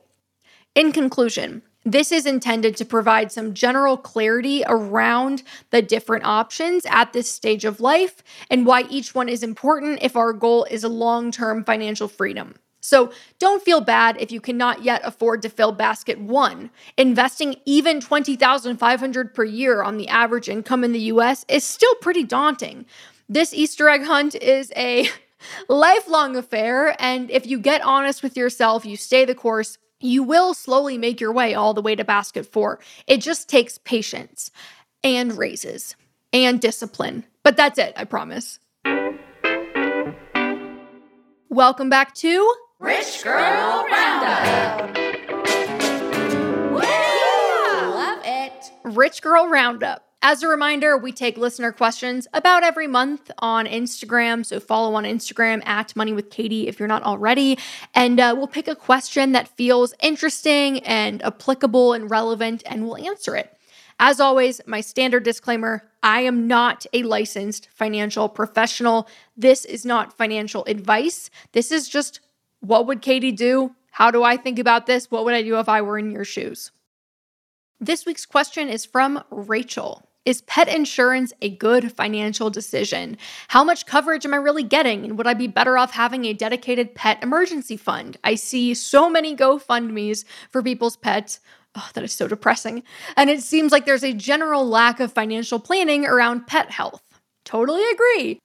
In 0.75 0.93
conclusion, 0.93 1.61
This 1.85 2.13
is 2.13 2.25
intended 2.25 2.77
to 2.77 2.85
provide 2.85 3.31
some 3.31 3.53
general 3.53 3.97
clarity 3.97 4.63
around 4.67 5.43
the 5.71 5.81
different 5.81 6.23
options 6.23 6.85
at 6.85 7.11
this 7.11 7.29
stage 7.29 7.65
of 7.65 7.81
life 7.81 8.23
and 8.49 8.65
why 8.65 8.83
each 8.89 9.13
one 9.13 9.27
is 9.27 9.43
important 9.43 9.99
if 10.01 10.15
our 10.15 10.31
goal 10.31 10.65
is 10.71 10.83
a 10.83 10.89
long 10.89 11.29
term 11.29 11.63
financial 11.63 12.07
freedom. 12.07 12.55
So 12.79 13.11
don't 13.39 13.63
feel 13.63 13.79
bad 13.79 14.17
if 14.19 14.29
you 14.31 14.41
cannot 14.41 14.83
yet 14.83 15.01
afford 15.05 15.41
to 15.43 15.49
fill 15.49 15.71
basket 15.71 16.19
one. 16.19 16.69
Investing 16.97 17.55
even 17.65 18.01
20,500 18.01 19.33
per 19.33 19.43
year 19.45 19.83
on 19.83 19.97
the 19.97 20.09
average 20.09 20.49
income 20.49 20.83
in 20.83 20.91
the 20.91 20.99
US 20.99 21.45
is 21.47 21.63
still 21.63 21.95
pretty 21.95 22.23
daunting. 22.23 22.85
This 23.29 23.53
Easter 23.53 23.87
egg 23.87 24.03
hunt 24.03 24.35
is 24.35 24.71
a 24.75 25.09
lifelong 25.69 26.35
affair, 26.35 26.95
and 27.01 27.31
if 27.31 27.47
you 27.47 27.57
get 27.57 27.81
honest 27.81 28.21
with 28.21 28.35
yourself, 28.35 28.85
you 28.85 28.97
stay 28.97 29.23
the 29.23 29.33
course, 29.35 29.77
you 30.03 30.21
will 30.21 30.53
slowly 30.53 30.97
make 30.97 31.21
your 31.21 31.31
way 31.31 31.53
all 31.53 31.73
the 31.73 31.81
way 31.81 31.95
to 31.95 32.03
basket 32.03 32.45
four. 32.45 32.79
It 33.07 33.21
just 33.21 33.49
takes 33.49 33.77
patience 33.77 34.51
and 35.03 35.37
raises 35.37 35.95
and 36.33 36.59
discipline. 36.59 37.23
But 37.43 37.55
that's 37.55 37.79
it, 37.79 37.93
I 37.95 38.03
promise. 38.03 38.59
Welcome 41.49 41.89
back 41.89 42.15
to 42.15 42.53
Rich 42.79 43.23
Girl 43.23 43.85
Roundup. 43.89 44.97
Love 46.71 48.21
it. 48.25 48.71
Rich 48.83 49.21
Girl 49.21 49.47
Roundup. 49.47 50.12
As 50.25 50.41
a 50.41 50.47
reminder, 50.47 50.95
we 50.95 51.11
take 51.11 51.35
listener 51.35 51.73
questions 51.73 52.29
about 52.33 52.63
every 52.63 52.87
month 52.87 53.29
on 53.39 53.65
Instagram. 53.65 54.45
So 54.45 54.61
follow 54.61 54.95
on 54.95 55.03
Instagram 55.03 55.61
at 55.65 55.93
Money 55.97 56.13
with 56.13 56.29
Katie 56.29 56.69
if 56.69 56.79
you're 56.79 56.87
not 56.87 57.03
already. 57.03 57.59
And 57.93 58.21
uh, 58.21 58.33
we'll 58.37 58.47
pick 58.47 58.69
a 58.69 58.75
question 58.75 59.33
that 59.33 59.49
feels 59.49 59.93
interesting 60.01 60.79
and 60.85 61.21
applicable 61.25 61.91
and 61.91 62.09
relevant, 62.09 62.63
and 62.65 62.85
we'll 62.85 63.05
answer 63.05 63.35
it. 63.35 63.53
As 63.99 64.21
always, 64.21 64.61
my 64.65 64.79
standard 64.79 65.23
disclaimer 65.23 65.83
I 66.01 66.21
am 66.21 66.47
not 66.47 66.85
a 66.93 67.03
licensed 67.03 67.67
financial 67.69 68.29
professional. 68.29 69.09
This 69.35 69.65
is 69.65 69.85
not 69.85 70.17
financial 70.17 70.63
advice. 70.67 71.29
This 71.51 71.69
is 71.69 71.89
just 71.89 72.21
what 72.61 72.87
would 72.87 73.01
Katie 73.01 73.33
do? 73.33 73.75
How 73.91 74.09
do 74.09 74.23
I 74.23 74.37
think 74.37 74.57
about 74.57 74.85
this? 74.85 75.11
What 75.11 75.25
would 75.25 75.33
I 75.33 75.43
do 75.43 75.59
if 75.59 75.67
I 75.67 75.81
were 75.81 75.97
in 75.97 76.11
your 76.11 76.23
shoes? 76.23 76.71
This 77.81 78.05
week's 78.05 78.25
question 78.25 78.69
is 78.69 78.85
from 78.85 79.21
Rachel. 79.29 80.07
Is 80.25 80.41
pet 80.43 80.69
insurance 80.69 81.33
a 81.41 81.49
good 81.49 81.91
financial 81.91 82.49
decision? 82.49 83.17
How 83.49 83.61
much 83.61 83.85
coverage 83.85 84.25
am 84.25 84.33
I 84.33 84.37
really 84.37 84.63
getting? 84.63 85.03
And 85.03 85.17
would 85.17 85.27
I 85.27 85.33
be 85.33 85.47
better 85.47 85.77
off 85.77 85.91
having 85.91 86.23
a 86.23 86.33
dedicated 86.33 86.95
pet 86.95 87.21
emergency 87.21 87.75
fund? 87.75 88.15
I 88.23 88.35
see 88.35 88.73
so 88.73 89.09
many 89.09 89.35
GoFundMe's 89.35 90.23
for 90.49 90.63
people's 90.63 90.95
pets. 90.95 91.41
Oh, 91.75 91.89
that 91.93 92.05
is 92.05 92.13
so 92.13 92.29
depressing. 92.29 92.83
And 93.17 93.29
it 93.29 93.41
seems 93.41 93.73
like 93.73 93.85
there's 93.85 94.03
a 94.03 94.13
general 94.13 94.65
lack 94.65 95.01
of 95.01 95.11
financial 95.11 95.59
planning 95.59 96.05
around 96.05 96.47
pet 96.47 96.71
health. 96.71 97.03
Totally 97.43 97.83
agree. 97.91 98.39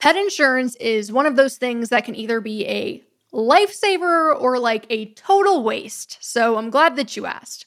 Pet 0.00 0.16
insurance 0.16 0.74
is 0.76 1.12
one 1.12 1.26
of 1.26 1.36
those 1.36 1.58
things 1.58 1.90
that 1.90 2.04
can 2.04 2.16
either 2.16 2.40
be 2.40 2.66
a 2.66 3.02
lifesaver 3.32 4.34
or 4.40 4.58
like 4.58 4.86
a 4.90 5.12
total 5.14 5.62
waste. 5.62 6.18
So 6.20 6.56
I'm 6.56 6.70
glad 6.70 6.96
that 6.96 7.16
you 7.16 7.26
asked. 7.26 7.66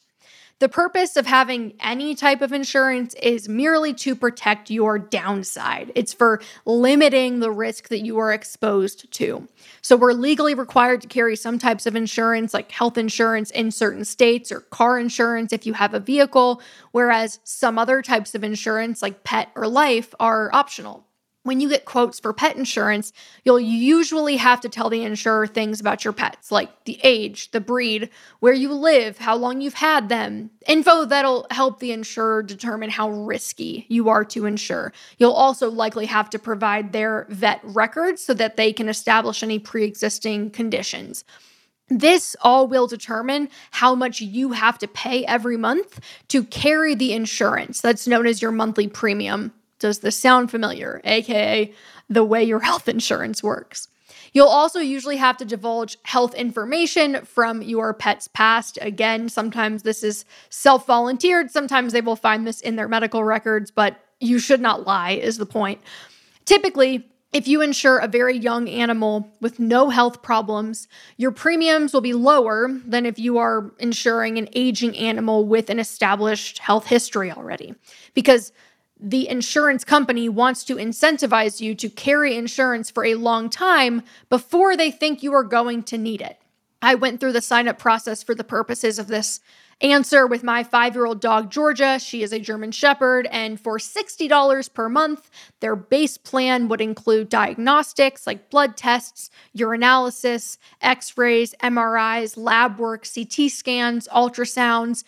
The 0.59 0.69
purpose 0.69 1.17
of 1.17 1.27
having 1.27 1.73
any 1.79 2.15
type 2.15 2.41
of 2.41 2.51
insurance 2.51 3.13
is 3.21 3.47
merely 3.47 3.93
to 3.93 4.15
protect 4.15 4.71
your 4.71 4.97
downside. 4.97 5.91
It's 5.93 6.13
for 6.13 6.41
limiting 6.65 7.41
the 7.41 7.51
risk 7.51 7.89
that 7.89 7.99
you 7.99 8.17
are 8.17 8.33
exposed 8.33 9.11
to. 9.11 9.47
So, 9.83 9.95
we're 9.95 10.13
legally 10.13 10.55
required 10.55 11.01
to 11.01 11.07
carry 11.07 11.35
some 11.35 11.59
types 11.59 11.85
of 11.85 11.95
insurance, 11.95 12.55
like 12.55 12.71
health 12.71 12.97
insurance 12.97 13.51
in 13.51 13.69
certain 13.69 14.03
states, 14.03 14.51
or 14.51 14.61
car 14.61 14.97
insurance 14.97 15.53
if 15.53 15.67
you 15.67 15.73
have 15.73 15.93
a 15.93 15.99
vehicle, 15.99 16.59
whereas 16.91 17.39
some 17.43 17.77
other 17.77 18.01
types 18.01 18.33
of 18.33 18.43
insurance, 18.43 19.03
like 19.03 19.23
pet 19.23 19.51
or 19.55 19.67
life, 19.67 20.15
are 20.19 20.49
optional 20.53 21.06
when 21.47 21.59
you 21.59 21.69
get 21.69 21.85
quotes 21.85 22.19
for 22.19 22.33
pet 22.33 22.55
insurance, 22.55 23.11
you'll 23.43 23.59
usually 23.59 24.37
have 24.37 24.61
to 24.61 24.69
tell 24.69 24.89
the 24.89 25.03
insurer 25.03 25.47
things 25.47 25.79
about 25.79 26.03
your 26.03 26.13
pets, 26.13 26.51
like 26.51 26.83
the 26.85 26.99
age, 27.03 27.49
the 27.51 27.61
breed, 27.61 28.09
where 28.39 28.53
you 28.53 28.73
live, 28.73 29.17
how 29.17 29.35
long 29.35 29.61
you've 29.61 29.73
had 29.73 30.09
them, 30.09 30.51
info 30.67 31.05
that'll 31.05 31.47
help 31.49 31.79
the 31.79 31.91
insurer 31.91 32.43
determine 32.43 32.89
how 32.89 33.09
risky 33.09 33.85
you 33.89 34.09
are 34.09 34.25
to 34.25 34.45
insure. 34.45 34.93
You'll 35.17 35.31
also 35.31 35.71
likely 35.71 36.05
have 36.05 36.29
to 36.31 36.39
provide 36.39 36.91
their 36.91 37.25
vet 37.29 37.61
records 37.63 38.21
so 38.21 38.33
that 38.35 38.57
they 38.57 38.73
can 38.73 38.89
establish 38.89 39.41
any 39.41 39.57
pre 39.57 39.85
existing 39.85 40.51
conditions. 40.51 41.23
This 41.89 42.35
all 42.41 42.67
will 42.67 42.87
determine 42.87 43.47
how 43.71 43.95
much 43.95 44.19
you 44.19 44.51
have 44.51 44.77
to 44.79 44.87
pay 44.87 45.25
every 45.25 45.55
month 45.55 46.01
to 46.27 46.43
carry 46.43 46.95
the 46.95 47.13
insurance. 47.13 47.79
That's 47.79 48.07
known 48.07 48.27
as 48.27 48.41
your 48.41 48.51
monthly 48.51 48.89
premium. 48.89 49.53
Does 49.79 49.99
this 49.99 50.17
sound 50.17 50.51
familiar? 50.51 51.01
AKA 51.03 51.73
the 52.09 52.23
way 52.23 52.43
your 52.43 52.59
health 52.59 52.87
insurance 52.87 53.43
works. 53.43 53.87
You'll 54.33 54.47
also 54.47 54.79
usually 54.79 55.17
have 55.17 55.37
to 55.37 55.45
divulge 55.45 55.97
health 56.03 56.33
information 56.35 57.25
from 57.25 57.61
your 57.61 57.93
pet's 57.93 58.27
past. 58.27 58.77
Again, 58.81 59.29
sometimes 59.29 59.83
this 59.83 60.03
is 60.03 60.25
self 60.49 60.85
volunteered, 60.85 61.51
sometimes 61.51 61.93
they 61.93 62.01
will 62.01 62.15
find 62.15 62.45
this 62.45 62.61
in 62.61 62.75
their 62.75 62.87
medical 62.87 63.23
records, 63.23 63.71
but 63.71 63.99
you 64.19 64.39
should 64.39 64.61
not 64.61 64.85
lie, 64.85 65.11
is 65.11 65.37
the 65.37 65.45
point. 65.45 65.81
Typically, 66.45 67.07
if 67.33 67.47
you 67.47 67.61
insure 67.61 67.97
a 67.97 68.07
very 68.07 68.37
young 68.37 68.69
animal 68.69 69.29
with 69.41 69.59
no 69.59 69.89
health 69.89 70.21
problems, 70.21 70.87
your 71.17 71.31
premiums 71.31 71.93
will 71.93 72.01
be 72.01 72.13
lower 72.13 72.69
than 72.85 73.05
if 73.05 73.19
you 73.19 73.37
are 73.37 73.71
insuring 73.79 74.37
an 74.37 74.47
aging 74.53 74.95
animal 74.97 75.45
with 75.45 75.69
an 75.69 75.77
established 75.77 76.59
health 76.59 76.87
history 76.87 77.29
already. 77.31 77.75
Because 78.13 78.53
the 78.99 79.27
insurance 79.27 79.83
company 79.83 80.27
wants 80.27 80.63
to 80.65 80.75
incentivize 80.75 81.61
you 81.61 81.75
to 81.75 81.89
carry 81.89 82.35
insurance 82.35 82.89
for 82.89 83.05
a 83.05 83.15
long 83.15 83.49
time 83.49 84.01
before 84.29 84.75
they 84.75 84.91
think 84.91 85.21
you 85.21 85.33
are 85.33 85.43
going 85.43 85.83
to 85.83 85.97
need 85.97 86.21
it. 86.21 86.39
I 86.81 86.95
went 86.95 87.19
through 87.19 87.33
the 87.33 87.41
sign 87.41 87.67
up 87.67 87.79
process 87.79 88.23
for 88.23 88.35
the 88.35 88.43
purposes 88.43 88.99
of 88.99 89.07
this 89.07 89.39
answer 89.81 90.25
with 90.25 90.43
my 90.43 90.63
five 90.63 90.95
year 90.95 91.05
old 91.05 91.21
dog, 91.21 91.51
Georgia. 91.51 91.99
She 91.99 92.23
is 92.23 92.31
a 92.31 92.39
German 92.39 92.71
Shepherd, 92.71 93.27
and 93.31 93.59
for 93.59 93.77
$60 93.77 94.73
per 94.73 94.89
month, 94.89 95.29
their 95.59 95.75
base 95.75 96.17
plan 96.17 96.67
would 96.67 96.81
include 96.81 97.29
diagnostics 97.29 98.25
like 98.25 98.49
blood 98.49 98.77
tests, 98.77 99.29
urinalysis, 99.55 100.57
x 100.81 101.17
rays, 101.17 101.53
MRIs, 101.61 102.37
lab 102.37 102.79
work, 102.79 103.07
CT 103.11 103.51
scans, 103.51 104.07
ultrasounds 104.09 105.03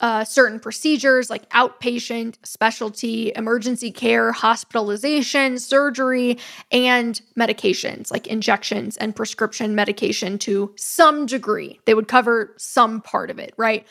uh, 0.00 0.24
certain 0.24 0.60
procedures 0.60 1.30
like 1.30 1.48
outpatient, 1.50 2.36
specialty, 2.44 3.32
emergency 3.34 3.90
care, 3.90 4.32
hospitalization, 4.32 5.58
surgery, 5.58 6.38
and 6.70 7.20
medications 7.38 8.10
like 8.10 8.26
injections 8.26 8.96
and 8.98 9.16
prescription 9.16 9.74
medication 9.74 10.38
to 10.38 10.72
some 10.76 11.26
degree. 11.26 11.80
They 11.84 11.94
would 11.94 12.08
cover 12.08 12.54
some 12.58 13.00
part 13.00 13.30
of 13.30 13.38
it, 13.38 13.54
right? 13.56 13.86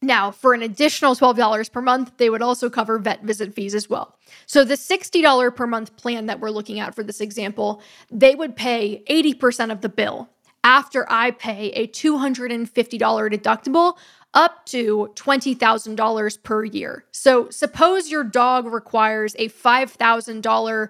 Now, 0.00 0.30
for 0.30 0.54
an 0.54 0.62
additional 0.62 1.16
$12 1.16 1.72
per 1.72 1.82
month, 1.82 2.12
they 2.18 2.30
would 2.30 2.42
also 2.42 2.70
cover 2.70 2.98
vet 2.98 3.24
visit 3.24 3.52
fees 3.52 3.74
as 3.74 3.90
well. 3.90 4.16
So, 4.46 4.62
the 4.62 4.74
$60 4.74 5.56
per 5.56 5.66
month 5.66 5.96
plan 5.96 6.26
that 6.26 6.38
we're 6.38 6.50
looking 6.50 6.78
at 6.78 6.94
for 6.94 7.02
this 7.02 7.20
example, 7.20 7.82
they 8.10 8.36
would 8.36 8.54
pay 8.54 9.02
80% 9.08 9.72
of 9.72 9.80
the 9.80 9.88
bill 9.88 10.30
after 10.62 11.06
I 11.10 11.32
pay 11.32 11.70
a 11.70 11.88
$250 11.88 12.68
deductible 12.68 13.96
up 14.34 14.66
to 14.66 15.10
$20,000 15.14 16.42
per 16.42 16.64
year. 16.64 17.04
So, 17.12 17.48
suppose 17.50 18.10
your 18.10 18.24
dog 18.24 18.66
requires 18.66 19.34
a 19.38 19.48
$5,000 19.48 20.88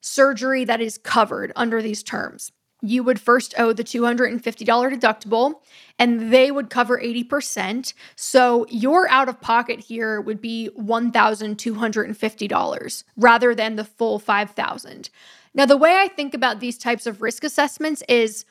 surgery 0.00 0.64
that 0.64 0.80
is 0.80 0.98
covered 0.98 1.52
under 1.56 1.82
these 1.82 2.02
terms. 2.02 2.52
You 2.80 3.02
would 3.02 3.20
first 3.20 3.54
owe 3.58 3.72
the 3.72 3.82
$250 3.82 4.40
deductible 4.40 5.54
and 5.98 6.32
they 6.32 6.52
would 6.52 6.70
cover 6.70 6.96
80%. 6.98 7.92
So 8.14 8.66
your 8.68 9.10
out 9.10 9.28
of 9.28 9.40
pocket 9.40 9.80
here 9.80 10.20
would 10.20 10.40
be 10.40 10.70
$1,250 10.78 13.04
rather 13.16 13.52
than 13.54 13.74
the 13.74 13.84
full 13.84 14.20
5,000. 14.20 15.10
Now 15.54 15.66
the 15.66 15.76
way 15.76 15.98
I 15.98 16.06
think 16.06 16.34
about 16.34 16.60
these 16.60 16.78
types 16.78 17.04
of 17.06 17.20
risk 17.20 17.42
assessments 17.42 18.04
is 18.08 18.44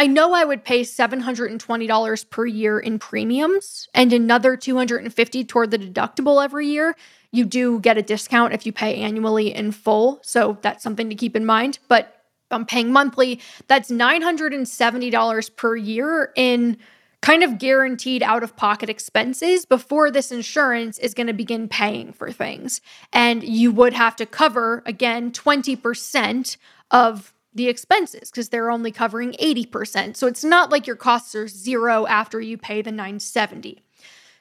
I 0.00 0.06
know 0.06 0.32
I 0.32 0.44
would 0.44 0.64
pay 0.64 0.80
$720 0.80 2.30
per 2.30 2.46
year 2.46 2.78
in 2.78 2.98
premiums 2.98 3.86
and 3.92 4.14
another 4.14 4.56
250 4.56 5.44
toward 5.44 5.70
the 5.70 5.78
deductible 5.78 6.42
every 6.42 6.68
year. 6.68 6.96
You 7.32 7.44
do 7.44 7.78
get 7.80 7.98
a 7.98 8.02
discount 8.02 8.54
if 8.54 8.64
you 8.64 8.72
pay 8.72 8.94
annually 9.02 9.54
in 9.54 9.72
full, 9.72 10.18
so 10.22 10.56
that's 10.62 10.82
something 10.82 11.10
to 11.10 11.14
keep 11.14 11.36
in 11.36 11.44
mind, 11.44 11.80
but 11.86 12.24
I'm 12.50 12.64
paying 12.64 12.90
monthly, 12.90 13.42
that's 13.66 13.90
$970 13.90 15.56
per 15.56 15.76
year 15.76 16.32
in 16.34 16.78
kind 17.20 17.42
of 17.42 17.58
guaranteed 17.58 18.22
out 18.22 18.42
of 18.42 18.56
pocket 18.56 18.88
expenses 18.88 19.66
before 19.66 20.10
this 20.10 20.32
insurance 20.32 20.98
is 20.98 21.12
going 21.12 21.26
to 21.26 21.34
begin 21.34 21.68
paying 21.68 22.14
for 22.14 22.32
things. 22.32 22.80
And 23.12 23.42
you 23.42 23.70
would 23.70 23.92
have 23.92 24.16
to 24.16 24.24
cover, 24.24 24.82
again, 24.86 25.30
20% 25.30 26.56
of 26.90 27.34
the 27.54 27.68
expenses 27.68 28.30
because 28.30 28.48
they're 28.48 28.70
only 28.70 28.92
covering 28.92 29.32
80%. 29.32 30.16
So 30.16 30.26
it's 30.26 30.44
not 30.44 30.70
like 30.70 30.86
your 30.86 30.96
costs 30.96 31.34
are 31.34 31.48
zero 31.48 32.06
after 32.06 32.40
you 32.40 32.56
pay 32.56 32.82
the 32.82 32.92
970. 32.92 33.82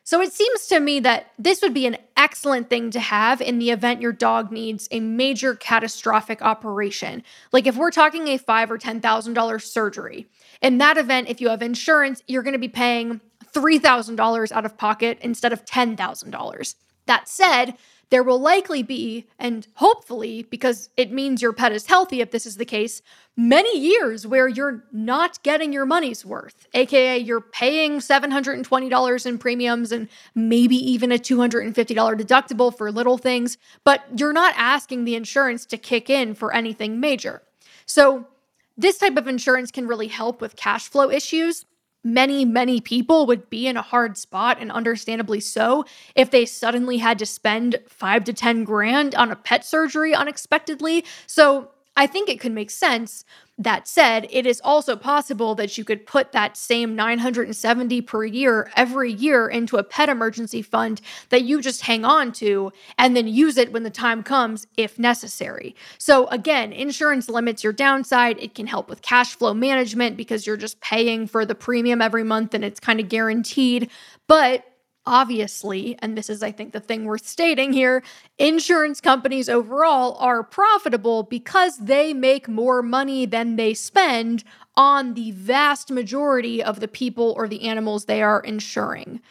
So 0.03 0.21
it 0.21 0.33
seems 0.33 0.65
to 0.67 0.79
me 0.79 0.99
that 1.01 1.33
this 1.37 1.61
would 1.61 1.73
be 1.73 1.85
an 1.85 1.97
excellent 2.17 2.69
thing 2.69 2.89
to 2.91 2.99
have 2.99 3.41
in 3.41 3.59
the 3.59 3.69
event 3.69 4.01
your 4.01 4.11
dog 4.11 4.51
needs 4.51 4.87
a 4.89 4.99
major 4.99 5.53
catastrophic 5.53 6.41
operation. 6.41 7.23
Like 7.51 7.67
if 7.67 7.75
we're 7.75 7.91
talking 7.91 8.27
a 8.27 8.37
five 8.39 8.71
or 8.71 8.79
ten 8.79 9.01
thousand 9.01 9.33
dollar 9.33 9.59
surgery. 9.59 10.27
In 10.61 10.79
that 10.79 10.97
event, 10.97 11.29
if 11.29 11.39
you 11.39 11.49
have 11.49 11.61
insurance, 11.61 12.23
you're 12.27 12.43
going 12.43 12.53
to 12.53 12.59
be 12.59 12.67
paying 12.67 13.21
$3,000 13.53 14.51
out 14.51 14.65
of 14.65 14.77
pocket 14.77 15.17
instead 15.21 15.53
of 15.53 15.65
$10,000. 15.65 16.75
That 17.05 17.27
said, 17.27 17.75
there 18.09 18.23
will 18.23 18.39
likely 18.39 18.81
be, 18.81 19.27
and 19.37 19.67
hopefully, 19.75 20.43
because 20.49 20.89
it 20.97 21.11
means 21.11 21.41
your 21.41 21.53
pet 21.53 21.71
is 21.71 21.85
healthy 21.85 22.21
if 22.21 22.31
this 22.31 22.45
is 22.45 22.57
the 22.57 22.65
case, 22.65 23.01
many 23.37 23.77
years 23.79 24.25
where 24.25 24.47
you're 24.47 24.83
not 24.91 25.41
getting 25.43 25.71
your 25.71 25.85
money's 25.85 26.25
worth, 26.25 26.67
aka 26.73 27.17
you're 27.17 27.41
paying 27.41 27.99
$720 27.99 29.25
in 29.25 29.37
premiums 29.37 29.91
and 29.91 30.07
maybe 30.33 30.75
even 30.75 31.11
a 31.11 31.19
$250 31.19 31.73
deductible 31.73 32.75
for 32.75 32.91
little 32.91 33.17
things, 33.17 33.57
but 33.83 34.03
you're 34.15 34.33
not 34.33 34.53
asking 34.57 35.05
the 35.05 35.15
insurance 35.15 35.65
to 35.67 35.77
kick 35.77 36.09
in 36.09 36.33
for 36.33 36.53
anything 36.53 36.99
major. 36.99 37.43
So, 37.85 38.27
this 38.75 38.97
type 38.97 39.17
of 39.17 39.27
insurance 39.27 39.71
can 39.71 39.87
really 39.87 40.07
help 40.07 40.39
with 40.39 40.55
cash 40.55 40.87
flow 40.87 41.11
issues 41.11 41.65
many, 42.03 42.45
many 42.45 42.81
people 42.81 43.25
would 43.25 43.49
be 43.49 43.67
in 43.67 43.77
a 43.77 43.81
hard 43.81 44.17
spot, 44.17 44.57
and 44.59 44.71
understandably 44.71 45.39
so, 45.39 45.85
if 46.15 46.31
they 46.31 46.45
suddenly 46.45 46.97
had 46.97 47.19
to 47.19 47.25
spend 47.25 47.77
five 47.87 48.23
to 48.25 48.33
10 48.33 48.63
grand 48.63 49.15
on 49.15 49.31
a 49.31 49.35
pet 49.35 49.65
surgery 49.65 50.13
unexpectedly. 50.13 51.05
So 51.27 51.71
I 51.99 52.07
think 52.07 52.29
it 52.29 52.39
could 52.39 52.53
make 52.53 52.71
sense. 52.71 53.25
That 53.57 53.85
said, 53.85 54.25
it 54.29 54.45
is 54.45 54.61
also 54.63 54.95
possible 54.95 55.53
that 55.55 55.77
you 55.77 55.83
could 55.83 56.05
put 56.05 56.31
that 56.31 56.55
same 56.55 56.95
970 56.95 58.01
per 58.03 58.23
year 58.23 58.71
every 58.77 59.11
year 59.11 59.49
into 59.49 59.75
a 59.75 59.83
pet 59.83 60.07
emergency 60.07 60.61
fund 60.61 61.01
that 61.27 61.41
you 61.41 61.61
just 61.61 61.81
hang 61.81 62.05
on 62.05 62.31
to 62.33 62.71
and 62.97 63.17
then 63.17 63.27
use 63.27 63.57
it 63.57 63.73
when 63.73 63.83
the 63.83 63.89
time 63.89 64.23
comes 64.23 64.65
if 64.77 64.97
necessary. 64.97 65.75
So 65.97 66.27
again, 66.27 66.71
insurance 66.71 67.27
limits 67.27 67.65
your 67.65 67.73
downside. 67.73 68.39
It 68.39 68.55
can 68.55 68.65
help 68.65 68.89
with 68.89 69.01
cash 69.01 69.35
flow 69.35 69.53
management 69.53 70.15
because 70.15 70.47
you're 70.47 70.55
just 70.55 70.79
paying 70.79 71.27
for 71.27 71.45
the 71.45 71.53
premium 71.53 72.01
every 72.01 72.23
month 72.23 72.53
and 72.53 72.63
it's 72.63 72.79
kind 72.79 73.01
of 73.01 73.09
guaranteed. 73.09 73.89
But 74.25 74.63
Obviously, 75.05 75.97
and 75.99 76.17
this 76.17 76.29
is, 76.29 76.43
I 76.43 76.51
think, 76.51 76.71
the 76.71 76.79
thing 76.79 77.05
worth 77.05 77.25
stating 77.25 77.73
here 77.73 78.03
insurance 78.37 79.01
companies 79.01 79.49
overall 79.49 80.15
are 80.19 80.43
profitable 80.43 81.23
because 81.23 81.77
they 81.77 82.13
make 82.13 82.47
more 82.47 82.83
money 82.83 83.25
than 83.25 83.55
they 83.55 83.73
spend 83.73 84.43
on 84.75 85.13
the 85.13 85.31
vast 85.31 85.89
majority 85.89 86.61
of 86.61 86.79
the 86.79 86.87
people 86.87 87.33
or 87.37 87.47
the 87.47 87.63
animals 87.63 88.05
they 88.05 88.21
are 88.21 88.41
insuring. 88.41 89.21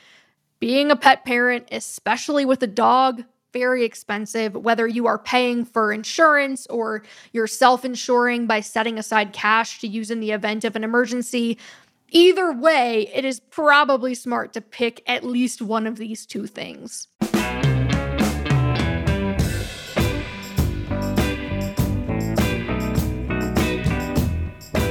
Being 0.58 0.90
a 0.90 0.96
pet 0.96 1.24
parent, 1.24 1.68
especially 1.70 2.44
with 2.44 2.62
a 2.62 2.66
dog, 2.66 3.22
very 3.52 3.84
expensive, 3.84 4.54
whether 4.54 4.86
you 4.86 5.06
are 5.06 5.18
paying 5.18 5.64
for 5.64 5.92
insurance 5.92 6.66
or 6.66 7.02
you're 7.32 7.46
self 7.46 7.84
insuring 7.84 8.46
by 8.46 8.60
setting 8.60 8.98
aside 8.98 9.32
cash 9.32 9.80
to 9.80 9.86
use 9.86 10.10
in 10.10 10.20
the 10.20 10.32
event 10.32 10.64
of 10.64 10.76
an 10.76 10.84
emergency. 10.84 11.58
Either 12.10 12.52
way, 12.52 13.10
it 13.14 13.24
is 13.24 13.38
probably 13.38 14.14
smart 14.14 14.54
to 14.54 14.60
pick 14.62 15.02
at 15.06 15.24
least 15.24 15.60
one 15.60 15.86
of 15.86 15.96
these 15.96 16.24
two 16.24 16.46
things. 16.46 17.08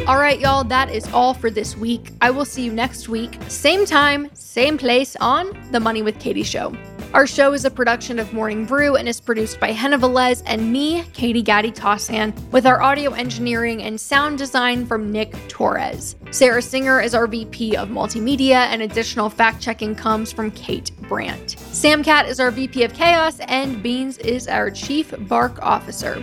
All 0.08 0.18
right, 0.18 0.40
y'all, 0.40 0.64
that 0.66 0.90
is 0.90 1.12
all 1.12 1.34
for 1.34 1.50
this 1.50 1.76
week. 1.76 2.12
I 2.22 2.30
will 2.30 2.46
see 2.46 2.64
you 2.64 2.72
next 2.72 3.10
week, 3.10 3.38
same 3.48 3.86
time, 3.86 4.30
same 4.34 4.78
place 4.78 5.18
on 5.20 5.60
The 5.72 5.80
Money 5.80 6.02
with 6.02 6.20
Katie 6.20 6.44
Show. 6.44 6.72
Our 7.14 7.26
show 7.26 7.54
is 7.54 7.64
a 7.64 7.72
production 7.72 8.20
of 8.20 8.34
Morning 8.34 8.66
Brew 8.66 8.98
and 8.98 9.08
is 9.08 9.22
produced 9.22 9.62
by 9.62 9.72
Henna 9.72 9.98
Velez 9.98 10.44
and 10.46 10.74
me, 10.74 11.04
Katie 11.14 11.42
Gatti 11.42 11.72
Tassin, 11.72 12.38
with 12.52 12.66
our 12.66 12.82
audio 12.82 13.14
engineering 13.14 13.82
and 13.82 14.00
sound 14.00 14.38
design 14.38 14.86
from 14.86 15.10
Nick 15.10 15.34
Torres. 15.48 16.18
Sarah 16.32 16.62
Singer 16.62 17.00
is 17.00 17.16
our 17.16 17.26
VP 17.26 17.78
of 17.78 17.88
Multimedia, 17.88 18.68
and 18.68 18.82
additional 18.82 19.30
fact 19.30 19.62
checking 19.62 19.96
comes 19.96 20.34
from 20.34 20.52
Kate 20.52 20.92
Brandt. 21.04 21.58
Sam 21.72 22.04
Cat 22.04 22.28
is 22.28 22.42
our 22.42 22.52
VP 22.52 22.84
of 22.84 22.94
Chaos, 22.94 23.40
and 23.40 23.82
Beans 23.82 24.18
is 24.18 24.50
our 24.50 24.70
Chief 24.70 25.14
Bark 25.30 25.60
Officer. 25.62 26.22